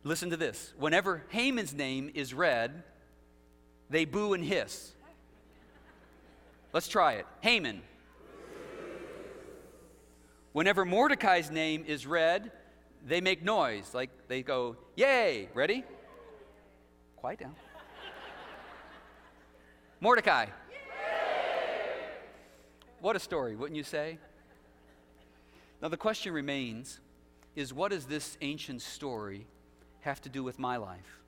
Listen 0.04 0.30
to 0.30 0.38
this. 0.38 0.74
Whenever 0.78 1.24
Haman's 1.30 1.74
name 1.74 2.12
is 2.14 2.34
read, 2.34 2.84
they 3.90 4.06
boo 4.06 4.34
and 4.34 4.44
hiss. 4.44 4.94
Let's 6.74 6.88
try 6.88 7.14
it. 7.14 7.26
Haman. 7.42 7.82
Whenever 10.56 10.86
Mordecai's 10.86 11.52
name 11.52 11.84
is 11.86 12.08
read, 12.08 12.50
they 13.06 13.20
make 13.20 13.44
noise, 13.44 13.94
like 13.94 14.10
they 14.30 14.42
go, 14.42 14.78
Yay! 14.96 15.50
Ready? 15.54 15.84
Quiet 17.18 17.40
down. 17.40 17.56
Mordecai. 20.00 20.46
What 23.02 23.18
a 23.18 23.20
story, 23.20 23.58
wouldn't 23.58 23.76
you 23.76 23.84
say? 23.84 24.18
Now, 25.82 25.90
the 25.90 25.98
question 25.98 26.32
remains 26.32 27.02
is 27.58 27.74
what 27.74 27.92
does 27.92 28.06
this 28.06 28.38
ancient 28.40 28.82
story 28.82 29.48
have 30.00 30.22
to 30.22 30.30
do 30.30 30.42
with 30.42 30.58
my 30.58 30.78
life? 30.78 31.20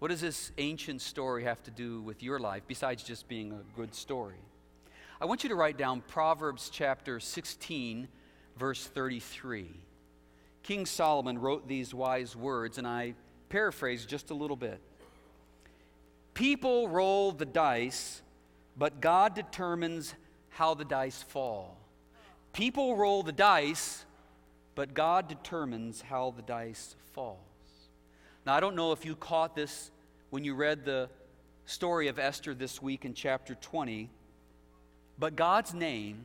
What 0.00 0.08
does 0.08 0.20
this 0.20 0.52
ancient 0.58 1.00
story 1.00 1.44
have 1.44 1.62
to 1.62 1.70
do 1.70 2.02
with 2.02 2.22
your 2.22 2.38
life 2.38 2.64
besides 2.68 3.04
just 3.04 3.26
being 3.26 3.52
a 3.52 3.62
good 3.74 3.94
story? 3.94 4.42
I 5.18 5.24
want 5.24 5.44
you 5.44 5.48
to 5.48 5.54
write 5.54 5.78
down 5.78 6.02
Proverbs 6.02 6.68
chapter 6.70 7.20
16, 7.20 8.06
verse 8.56 8.86
33. 8.86 9.68
King 10.62 10.86
Solomon 10.86 11.38
wrote 11.38 11.68
these 11.68 11.92
wise 11.92 12.34
words, 12.34 12.78
and 12.78 12.86
I 12.86 13.14
paraphrase 13.48 14.06
just 14.06 14.30
a 14.30 14.34
little 14.34 14.56
bit. 14.56 14.80
People 16.32 16.88
roll 16.88 17.32
the 17.32 17.44
dice, 17.44 18.22
but 18.76 19.00
God 19.00 19.34
determines 19.34 20.14
how 20.48 20.74
the 20.74 20.84
dice 20.84 21.22
fall. 21.22 21.76
People 22.52 22.96
roll 22.96 23.22
the 23.22 23.32
dice, 23.32 24.04
but 24.74 24.94
God 24.94 25.28
determines 25.28 26.00
how 26.00 26.30
the 26.30 26.42
dice 26.42 26.96
falls. 27.12 27.38
Now, 28.46 28.54
I 28.54 28.60
don't 28.60 28.76
know 28.76 28.92
if 28.92 29.04
you 29.04 29.16
caught 29.16 29.54
this 29.54 29.90
when 30.30 30.44
you 30.44 30.54
read 30.54 30.84
the 30.84 31.08
story 31.66 32.08
of 32.08 32.18
Esther 32.18 32.54
this 32.54 32.82
week 32.82 33.04
in 33.04 33.14
chapter 33.14 33.54
20, 33.54 34.10
but 35.18 35.36
God's 35.36 35.74
name 35.74 36.24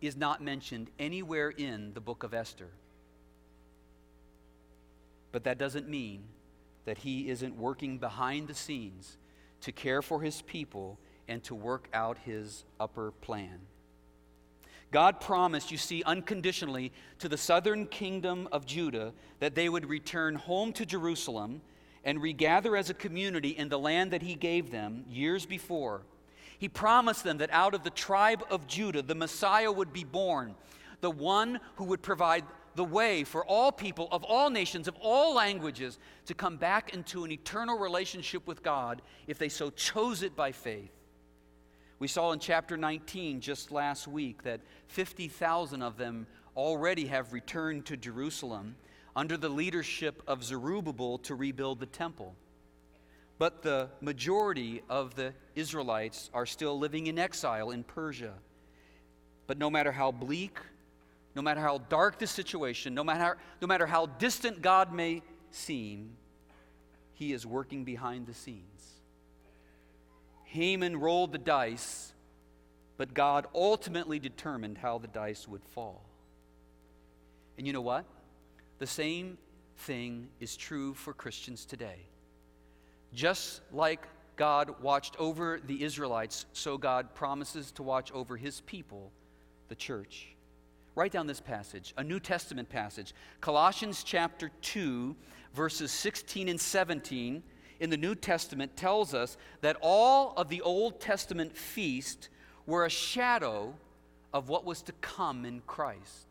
is 0.00 0.16
not 0.16 0.42
mentioned 0.42 0.90
anywhere 0.98 1.50
in 1.50 1.92
the 1.94 2.00
book 2.00 2.22
of 2.22 2.34
Esther. 2.34 2.68
But 5.32 5.44
that 5.44 5.58
doesn't 5.58 5.88
mean 5.88 6.24
that 6.84 6.98
he 6.98 7.28
isn't 7.28 7.56
working 7.56 7.98
behind 7.98 8.48
the 8.48 8.54
scenes 8.54 9.16
to 9.60 9.72
care 9.72 10.02
for 10.02 10.22
his 10.22 10.42
people 10.42 10.98
and 11.28 11.42
to 11.44 11.54
work 11.54 11.88
out 11.92 12.18
his 12.18 12.64
upper 12.80 13.12
plan. 13.20 13.60
God 14.90 15.20
promised, 15.20 15.70
you 15.70 15.78
see, 15.78 16.02
unconditionally 16.04 16.92
to 17.20 17.28
the 17.28 17.36
southern 17.36 17.86
kingdom 17.86 18.48
of 18.50 18.66
Judah 18.66 19.12
that 19.38 19.54
they 19.54 19.68
would 19.68 19.88
return 19.88 20.34
home 20.34 20.72
to 20.72 20.84
Jerusalem 20.84 21.60
and 22.04 22.20
regather 22.20 22.76
as 22.76 22.90
a 22.90 22.94
community 22.94 23.50
in 23.50 23.68
the 23.68 23.78
land 23.78 24.10
that 24.10 24.22
he 24.22 24.34
gave 24.34 24.70
them 24.70 25.04
years 25.08 25.46
before. 25.46 26.02
He 26.60 26.68
promised 26.68 27.24
them 27.24 27.38
that 27.38 27.50
out 27.52 27.72
of 27.72 27.84
the 27.84 27.90
tribe 27.90 28.44
of 28.50 28.66
Judah, 28.66 29.00
the 29.00 29.14
Messiah 29.14 29.72
would 29.72 29.94
be 29.94 30.04
born, 30.04 30.54
the 31.00 31.10
one 31.10 31.58
who 31.76 31.84
would 31.84 32.02
provide 32.02 32.44
the 32.74 32.84
way 32.84 33.24
for 33.24 33.42
all 33.46 33.72
people 33.72 34.08
of 34.12 34.24
all 34.24 34.50
nations, 34.50 34.86
of 34.86 34.94
all 35.00 35.34
languages, 35.34 35.98
to 36.26 36.34
come 36.34 36.58
back 36.58 36.92
into 36.92 37.24
an 37.24 37.32
eternal 37.32 37.78
relationship 37.78 38.46
with 38.46 38.62
God 38.62 39.00
if 39.26 39.38
they 39.38 39.48
so 39.48 39.70
chose 39.70 40.22
it 40.22 40.36
by 40.36 40.52
faith. 40.52 40.92
We 41.98 42.08
saw 42.08 42.32
in 42.32 42.38
chapter 42.38 42.76
19 42.76 43.40
just 43.40 43.72
last 43.72 44.06
week 44.06 44.42
that 44.42 44.60
50,000 44.88 45.80
of 45.80 45.96
them 45.96 46.26
already 46.54 47.06
have 47.06 47.32
returned 47.32 47.86
to 47.86 47.96
Jerusalem 47.96 48.76
under 49.16 49.38
the 49.38 49.48
leadership 49.48 50.22
of 50.26 50.44
Zerubbabel 50.44 51.16
to 51.20 51.34
rebuild 51.34 51.80
the 51.80 51.86
temple. 51.86 52.34
But 53.40 53.62
the 53.62 53.88
majority 54.02 54.82
of 54.90 55.14
the 55.14 55.32
Israelites 55.54 56.28
are 56.34 56.44
still 56.44 56.78
living 56.78 57.06
in 57.06 57.18
exile 57.18 57.70
in 57.70 57.84
Persia. 57.84 58.34
But 59.46 59.56
no 59.56 59.70
matter 59.70 59.92
how 59.92 60.12
bleak, 60.12 60.58
no 61.34 61.40
matter 61.40 61.62
how 61.62 61.78
dark 61.78 62.18
the 62.18 62.26
situation, 62.26 62.94
no 62.94 63.02
matter, 63.02 63.38
no 63.62 63.66
matter 63.66 63.86
how 63.86 64.04
distant 64.04 64.60
God 64.60 64.92
may 64.92 65.22
seem, 65.50 66.18
He 67.14 67.32
is 67.32 67.46
working 67.46 67.82
behind 67.82 68.26
the 68.26 68.34
scenes. 68.34 69.00
Haman 70.44 71.00
rolled 71.00 71.32
the 71.32 71.38
dice, 71.38 72.12
but 72.98 73.14
God 73.14 73.46
ultimately 73.54 74.18
determined 74.18 74.76
how 74.76 74.98
the 74.98 75.08
dice 75.08 75.48
would 75.48 75.64
fall. 75.64 76.04
And 77.56 77.66
you 77.66 77.72
know 77.72 77.80
what? 77.80 78.04
The 78.80 78.86
same 78.86 79.38
thing 79.78 80.28
is 80.40 80.58
true 80.58 80.92
for 80.92 81.14
Christians 81.14 81.64
today. 81.64 82.00
Just 83.14 83.60
like 83.72 84.06
God 84.36 84.80
watched 84.80 85.16
over 85.18 85.60
the 85.66 85.82
Israelites, 85.82 86.46
so 86.52 86.78
God 86.78 87.14
promises 87.14 87.72
to 87.72 87.82
watch 87.82 88.12
over 88.12 88.36
his 88.36 88.60
people, 88.62 89.10
the 89.68 89.74
church. 89.74 90.28
Write 90.94 91.12
down 91.12 91.26
this 91.26 91.40
passage, 91.40 91.94
a 91.96 92.04
New 92.04 92.20
Testament 92.20 92.68
passage, 92.68 93.14
Colossians 93.40 94.02
chapter 94.02 94.50
2, 94.62 95.14
verses 95.54 95.90
16 95.92 96.48
and 96.48 96.60
17 96.60 97.42
in 97.80 97.90
the 97.90 97.96
New 97.96 98.14
Testament 98.14 98.76
tells 98.76 99.14
us 99.14 99.36
that 99.62 99.76
all 99.80 100.34
of 100.36 100.48
the 100.48 100.60
Old 100.60 101.00
Testament 101.00 101.56
feasts 101.56 102.28
were 102.66 102.84
a 102.84 102.90
shadow 102.90 103.74
of 104.32 104.48
what 104.48 104.64
was 104.64 104.82
to 104.82 104.92
come 105.00 105.44
in 105.44 105.62
Christ. 105.66 106.26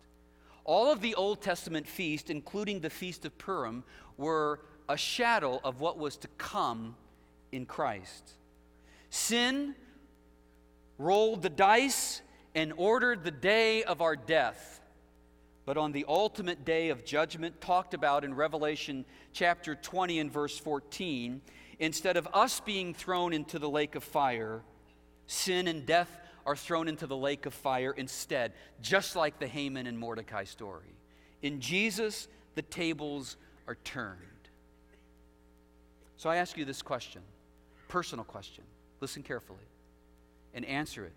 All 0.63 0.91
of 0.91 1.01
the 1.01 1.15
Old 1.15 1.41
Testament 1.41 1.87
feasts, 1.87 2.29
including 2.29 2.79
the 2.79 2.89
Feast 2.89 3.25
of 3.25 3.37
Purim, 3.37 3.83
were 4.17 4.59
a 4.89 4.97
shadow 4.97 5.61
of 5.63 5.79
what 5.79 5.97
was 5.97 6.17
to 6.17 6.27
come 6.37 6.95
in 7.51 7.65
Christ. 7.65 8.33
Sin 9.11 9.75
rolled 10.97 11.43
the 11.43 11.49
dice 11.49 12.21
and 12.55 12.73
ordered 12.75 13.23
the 13.23 13.31
day 13.31 13.83
of 13.83 14.01
our 14.01 14.15
death. 14.15 14.81
But 15.65 15.77
on 15.77 15.91
the 15.91 16.05
ultimate 16.07 16.65
day 16.65 16.89
of 16.89 17.05
judgment, 17.05 17.61
talked 17.61 17.93
about 17.93 18.23
in 18.23 18.33
Revelation 18.33 19.05
chapter 19.31 19.75
20 19.75 20.19
and 20.19 20.31
verse 20.31 20.57
14, 20.57 21.41
instead 21.77 22.17
of 22.17 22.27
us 22.33 22.59
being 22.59 22.95
thrown 22.95 23.31
into 23.31 23.59
the 23.59 23.69
lake 23.69 23.93
of 23.93 24.03
fire, 24.03 24.63
sin 25.27 25.67
and 25.67 25.85
death 25.85 26.09
are 26.47 26.55
thrown 26.55 26.87
into 26.87 27.05
the 27.05 27.15
lake 27.15 27.45
of 27.45 27.53
fire 27.53 27.91
instead, 27.91 28.53
just 28.81 29.15
like 29.15 29.37
the 29.37 29.47
Haman 29.47 29.85
and 29.85 29.99
Mordecai 29.99 30.45
story. 30.45 30.95
In 31.43 31.61
Jesus, 31.61 32.27
the 32.55 32.63
tables 32.63 33.37
are 33.67 33.75
turned. 33.83 34.17
So 36.19 36.29
I 36.29 36.35
ask 36.35 36.57
you 36.57 36.65
this 36.65 36.81
question, 36.81 37.21
personal 37.87 38.25
question. 38.25 38.65
Listen 38.99 39.23
carefully 39.23 39.63
and 40.53 40.65
answer 40.65 41.05
it. 41.05 41.13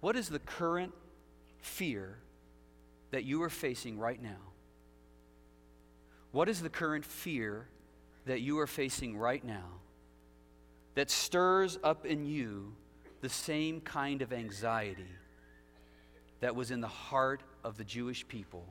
What 0.00 0.16
is 0.16 0.30
the 0.30 0.38
current 0.38 0.94
fear 1.58 2.16
that 3.10 3.24
you 3.24 3.42
are 3.42 3.50
facing 3.50 3.98
right 3.98 4.20
now? 4.22 4.38
What 6.32 6.48
is 6.48 6.62
the 6.62 6.70
current 6.70 7.04
fear 7.04 7.66
that 8.24 8.40
you 8.40 8.58
are 8.60 8.66
facing 8.66 9.14
right 9.14 9.44
now 9.44 9.66
that 10.94 11.10
stirs 11.10 11.78
up 11.84 12.06
in 12.06 12.24
you 12.24 12.72
the 13.20 13.28
same 13.28 13.82
kind 13.82 14.22
of 14.22 14.32
anxiety 14.32 15.04
that 16.40 16.56
was 16.56 16.70
in 16.70 16.80
the 16.80 16.88
heart 16.88 17.42
of 17.62 17.76
the 17.76 17.84
Jewish 17.84 18.26
people 18.26 18.64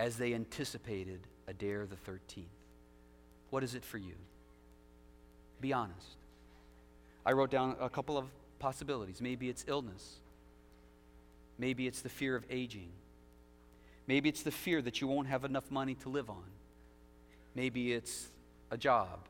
as 0.00 0.16
they 0.16 0.34
anticipated 0.34 1.28
Adar 1.46 1.86
the 1.86 2.10
13th. 2.10 2.59
What 3.50 3.62
is 3.62 3.74
it 3.74 3.84
for 3.84 3.98
you? 3.98 4.14
Be 5.60 5.72
honest. 5.72 6.16
I 7.26 7.32
wrote 7.32 7.50
down 7.50 7.76
a 7.80 7.90
couple 7.90 8.16
of 8.16 8.26
possibilities. 8.58 9.20
Maybe 9.20 9.48
it's 9.48 9.64
illness. 9.68 10.16
Maybe 11.58 11.86
it's 11.86 12.00
the 12.00 12.08
fear 12.08 12.36
of 12.36 12.44
aging. 12.48 12.90
Maybe 14.06 14.28
it's 14.28 14.42
the 14.42 14.50
fear 14.50 14.80
that 14.82 15.00
you 15.00 15.06
won't 15.06 15.28
have 15.28 15.44
enough 15.44 15.70
money 15.70 15.94
to 15.96 16.08
live 16.08 16.30
on. 16.30 16.44
Maybe 17.54 17.92
it's 17.92 18.28
a 18.70 18.78
job 18.78 19.20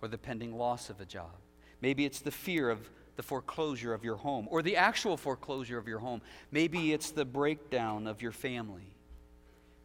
or 0.00 0.08
the 0.08 0.18
pending 0.18 0.56
loss 0.56 0.90
of 0.90 1.00
a 1.00 1.04
job. 1.04 1.34
Maybe 1.80 2.04
it's 2.04 2.20
the 2.20 2.30
fear 2.30 2.70
of 2.70 2.88
the 3.16 3.22
foreclosure 3.22 3.92
of 3.94 4.04
your 4.04 4.16
home 4.16 4.48
or 4.50 4.62
the 4.62 4.76
actual 4.76 5.16
foreclosure 5.16 5.78
of 5.78 5.86
your 5.86 5.98
home. 5.98 6.22
Maybe 6.50 6.92
it's 6.92 7.10
the 7.10 7.24
breakdown 7.24 8.06
of 8.06 8.22
your 8.22 8.32
family. 8.32 8.94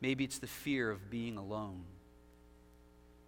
Maybe 0.01 0.23
it's 0.23 0.39
the 0.39 0.47
fear 0.47 0.89
of 0.89 1.09
being 1.09 1.37
alone. 1.37 1.83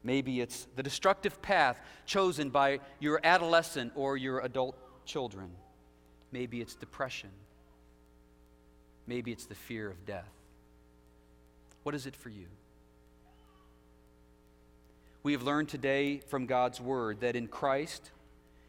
Maybe 0.03 0.41
it's 0.41 0.67
the 0.75 0.83
destructive 0.83 1.41
path 1.41 1.79
chosen 2.05 2.49
by 2.49 2.79
your 2.99 3.19
adolescent 3.23 3.93
or 3.95 4.17
your 4.17 4.39
adult 4.39 4.75
children. 5.05 5.51
Maybe 6.31 6.61
it's 6.61 6.75
depression. 6.75 7.29
Maybe 9.05 9.31
it's 9.31 9.45
the 9.45 9.55
fear 9.55 9.89
of 9.89 10.05
death. 10.05 10.29
What 11.83 11.95
is 11.95 12.05
it 12.05 12.15
for 12.15 12.29
you? 12.29 12.47
We 15.23 15.33
have 15.33 15.43
learned 15.43 15.69
today 15.69 16.21
from 16.27 16.47
God's 16.47 16.81
word 16.81 17.19
that 17.21 17.35
in 17.35 17.47
Christ, 17.47 18.11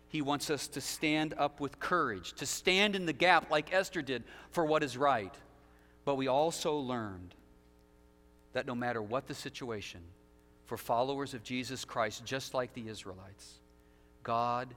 he 0.09 0.21
wants 0.21 0.51
us 0.51 0.69
to 0.69 0.83
stand 0.83 1.33
up 1.39 1.61
with 1.61 1.81
courage, 1.81 2.35
to 2.35 2.45
stand 2.45 2.95
in 2.95 3.07
the 3.07 3.15
gap 3.15 3.51
like 3.51 3.73
Esther 3.73 4.03
did 4.03 4.25
for 4.51 4.67
what 4.67 4.83
is 4.83 4.99
right. 4.99 5.35
But 6.05 6.17
we 6.17 6.29
also 6.29 6.77
learned 6.77 7.35
that 8.53 8.67
no 8.67 8.75
matter 8.75 9.01
what 9.01 9.29
the 9.29 9.35
situation, 9.35 10.01
for 10.73 10.79
followers 10.79 11.35
of 11.35 11.43
Jesus 11.43 11.85
Christ, 11.85 12.25
just 12.25 12.55
like 12.55 12.73
the 12.73 12.89
Israelites, 12.89 13.59
God 14.23 14.69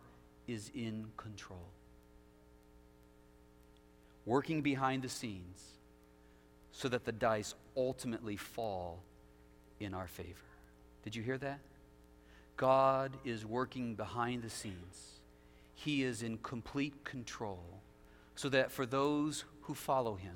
is 0.46 0.70
in 0.76 1.06
control, 1.16 1.70
working 4.26 4.62
behind 4.62 5.04
the 5.04 5.08
scenes 5.08 5.64
so 6.74 6.90
that 6.90 7.06
the 7.06 7.14
dice 7.14 7.56
ultimately 7.78 8.36
fall 8.36 9.00
in 9.80 9.94
our 9.94 10.08
favor. 10.08 10.36
Did 11.06 11.16
you 11.16 11.24
hear 11.24 11.38
that? 11.38 11.60
God 12.58 13.14
is 13.24 13.46
working 13.46 13.96
behind 13.96 14.44
the 14.44 14.50
scenes 14.50 15.22
he 15.76 16.04
is 16.04 16.24
in 16.24 16.40
complete 16.40 17.06
control, 17.06 17.64
so 18.36 18.50
that 18.50 18.70
for 18.70 18.86
those 18.86 19.46
who 19.62 19.74
follow 19.74 20.16
Him, 20.16 20.36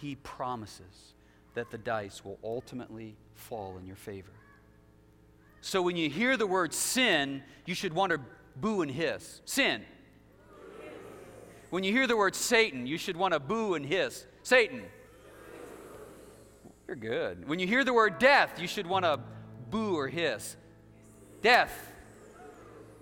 He 0.00 0.16
promises 0.16 1.14
that 1.54 1.70
the 1.70 1.78
dice 1.78 2.24
will 2.24 2.38
ultimately 2.42 3.16
fall 3.34 3.76
in 3.78 3.86
your 3.86 3.96
favor. 3.96 4.32
So 5.60 5.80
when 5.82 5.96
you 5.96 6.10
hear 6.10 6.36
the 6.36 6.46
word 6.46 6.74
sin, 6.74 7.42
you 7.66 7.74
should 7.74 7.92
want 7.92 8.12
to 8.12 8.20
boo 8.56 8.82
and 8.82 8.90
hiss. 8.90 9.40
Sin. 9.44 9.82
When 11.70 11.84
you 11.84 11.92
hear 11.92 12.06
the 12.06 12.16
word 12.16 12.34
Satan, 12.34 12.86
you 12.86 12.98
should 12.98 13.16
want 13.16 13.32
to 13.32 13.40
boo 13.40 13.74
and 13.74 13.86
hiss. 13.86 14.26
Satan. 14.42 14.82
You're 16.86 16.96
good. 16.96 17.48
When 17.48 17.58
you 17.58 17.66
hear 17.66 17.84
the 17.84 17.92
word 17.92 18.18
death, 18.18 18.60
you 18.60 18.66
should 18.66 18.86
want 18.86 19.04
to 19.04 19.20
boo 19.70 19.96
or 19.96 20.08
hiss. 20.08 20.56
Death. 21.40 21.92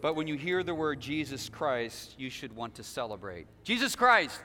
But 0.01 0.15
when 0.15 0.27
you 0.27 0.37
hear 0.37 0.63
the 0.63 0.75
word 0.75 1.01
Jesus 1.01 1.49
Christ, 1.49 2.15
you 2.19 2.31
should 2.31 2.55
want 2.55 2.77
to 2.77 2.83
celebrate. 2.83 3.47
Jesus 3.65 3.97
Christ! 3.97 4.41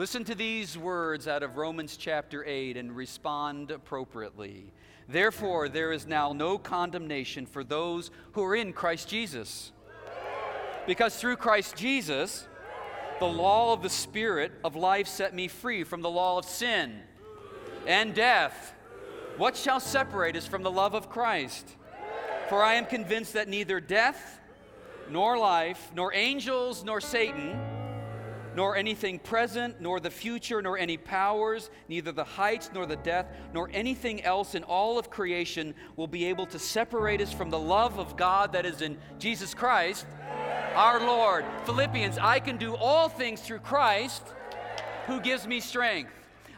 Listen 0.00 0.24
to 0.24 0.34
these 0.34 0.78
words 0.78 1.28
out 1.28 1.42
of 1.42 1.58
Romans 1.58 1.98
chapter 1.98 2.42
8 2.42 2.78
and 2.78 2.96
respond 2.96 3.70
appropriately. 3.70 4.72
Therefore, 5.06 5.68
there 5.68 5.92
is 5.92 6.06
now 6.06 6.32
no 6.32 6.56
condemnation 6.56 7.44
for 7.44 7.62
those 7.62 8.10
who 8.32 8.42
are 8.42 8.56
in 8.56 8.72
Christ 8.72 9.08
Jesus. 9.08 9.72
Because 10.86 11.16
through 11.16 11.36
Christ 11.36 11.76
Jesus, 11.76 12.48
the 13.18 13.26
law 13.26 13.74
of 13.74 13.82
the 13.82 13.90
Spirit 13.90 14.52
of 14.64 14.74
life 14.74 15.06
set 15.06 15.34
me 15.34 15.48
free 15.48 15.84
from 15.84 16.00
the 16.00 16.08
law 16.08 16.38
of 16.38 16.46
sin 16.46 17.00
and 17.86 18.14
death. 18.14 18.72
What 19.36 19.54
shall 19.54 19.80
separate 19.80 20.34
us 20.34 20.46
from 20.46 20.62
the 20.62 20.70
love 20.70 20.94
of 20.94 21.10
Christ? 21.10 21.76
For 22.48 22.62
I 22.62 22.76
am 22.76 22.86
convinced 22.86 23.34
that 23.34 23.48
neither 23.48 23.80
death, 23.80 24.40
nor 25.10 25.36
life, 25.36 25.90
nor 25.94 26.14
angels, 26.14 26.84
nor 26.84 27.02
Satan, 27.02 27.79
nor 28.54 28.76
anything 28.76 29.18
present, 29.18 29.80
nor 29.80 30.00
the 30.00 30.10
future, 30.10 30.60
nor 30.60 30.76
any 30.76 30.96
powers, 30.96 31.70
neither 31.88 32.12
the 32.12 32.24
heights, 32.24 32.70
nor 32.74 32.86
the 32.86 32.96
depth, 32.96 33.36
nor 33.54 33.70
anything 33.72 34.22
else 34.22 34.54
in 34.54 34.64
all 34.64 34.98
of 34.98 35.10
creation 35.10 35.74
will 35.96 36.06
be 36.06 36.24
able 36.26 36.46
to 36.46 36.58
separate 36.58 37.20
us 37.20 37.32
from 37.32 37.50
the 37.50 37.58
love 37.58 37.98
of 37.98 38.16
God 38.16 38.52
that 38.52 38.66
is 38.66 38.82
in 38.82 38.98
Jesus 39.18 39.54
Christ, 39.54 40.06
our 40.74 41.00
Lord. 41.00 41.44
Philippians, 41.64 42.18
I 42.18 42.40
can 42.40 42.56
do 42.56 42.74
all 42.74 43.08
things 43.08 43.40
through 43.40 43.60
Christ 43.60 44.22
who 45.06 45.20
gives 45.20 45.46
me 45.46 45.60
strength. 45.60 46.12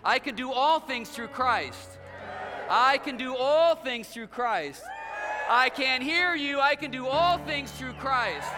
I 0.04 0.18
can 0.18 0.34
do 0.34 0.50
all 0.52 0.80
things 0.80 1.08
through 1.10 1.28
Christ. 1.28 1.98
I 2.68 2.98
can 2.98 3.16
do 3.16 3.36
all 3.36 3.76
things 3.76 4.08
through 4.08 4.28
Christ. 4.28 4.82
I 5.48 5.68
can't 5.68 6.02
hear 6.02 6.34
you. 6.34 6.60
I 6.60 6.74
can 6.74 6.90
do 6.90 7.06
all 7.06 7.38
things 7.38 7.70
through 7.72 7.92
Christ. 7.94 8.48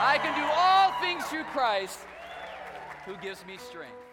I 0.00 0.18
can 0.18 0.34
do 0.38 0.48
all 0.56 0.92
things 1.00 1.24
through 1.24 1.44
Christ 1.44 1.98
who 3.08 3.16
gives 3.22 3.44
me 3.46 3.56
strength. 3.56 4.07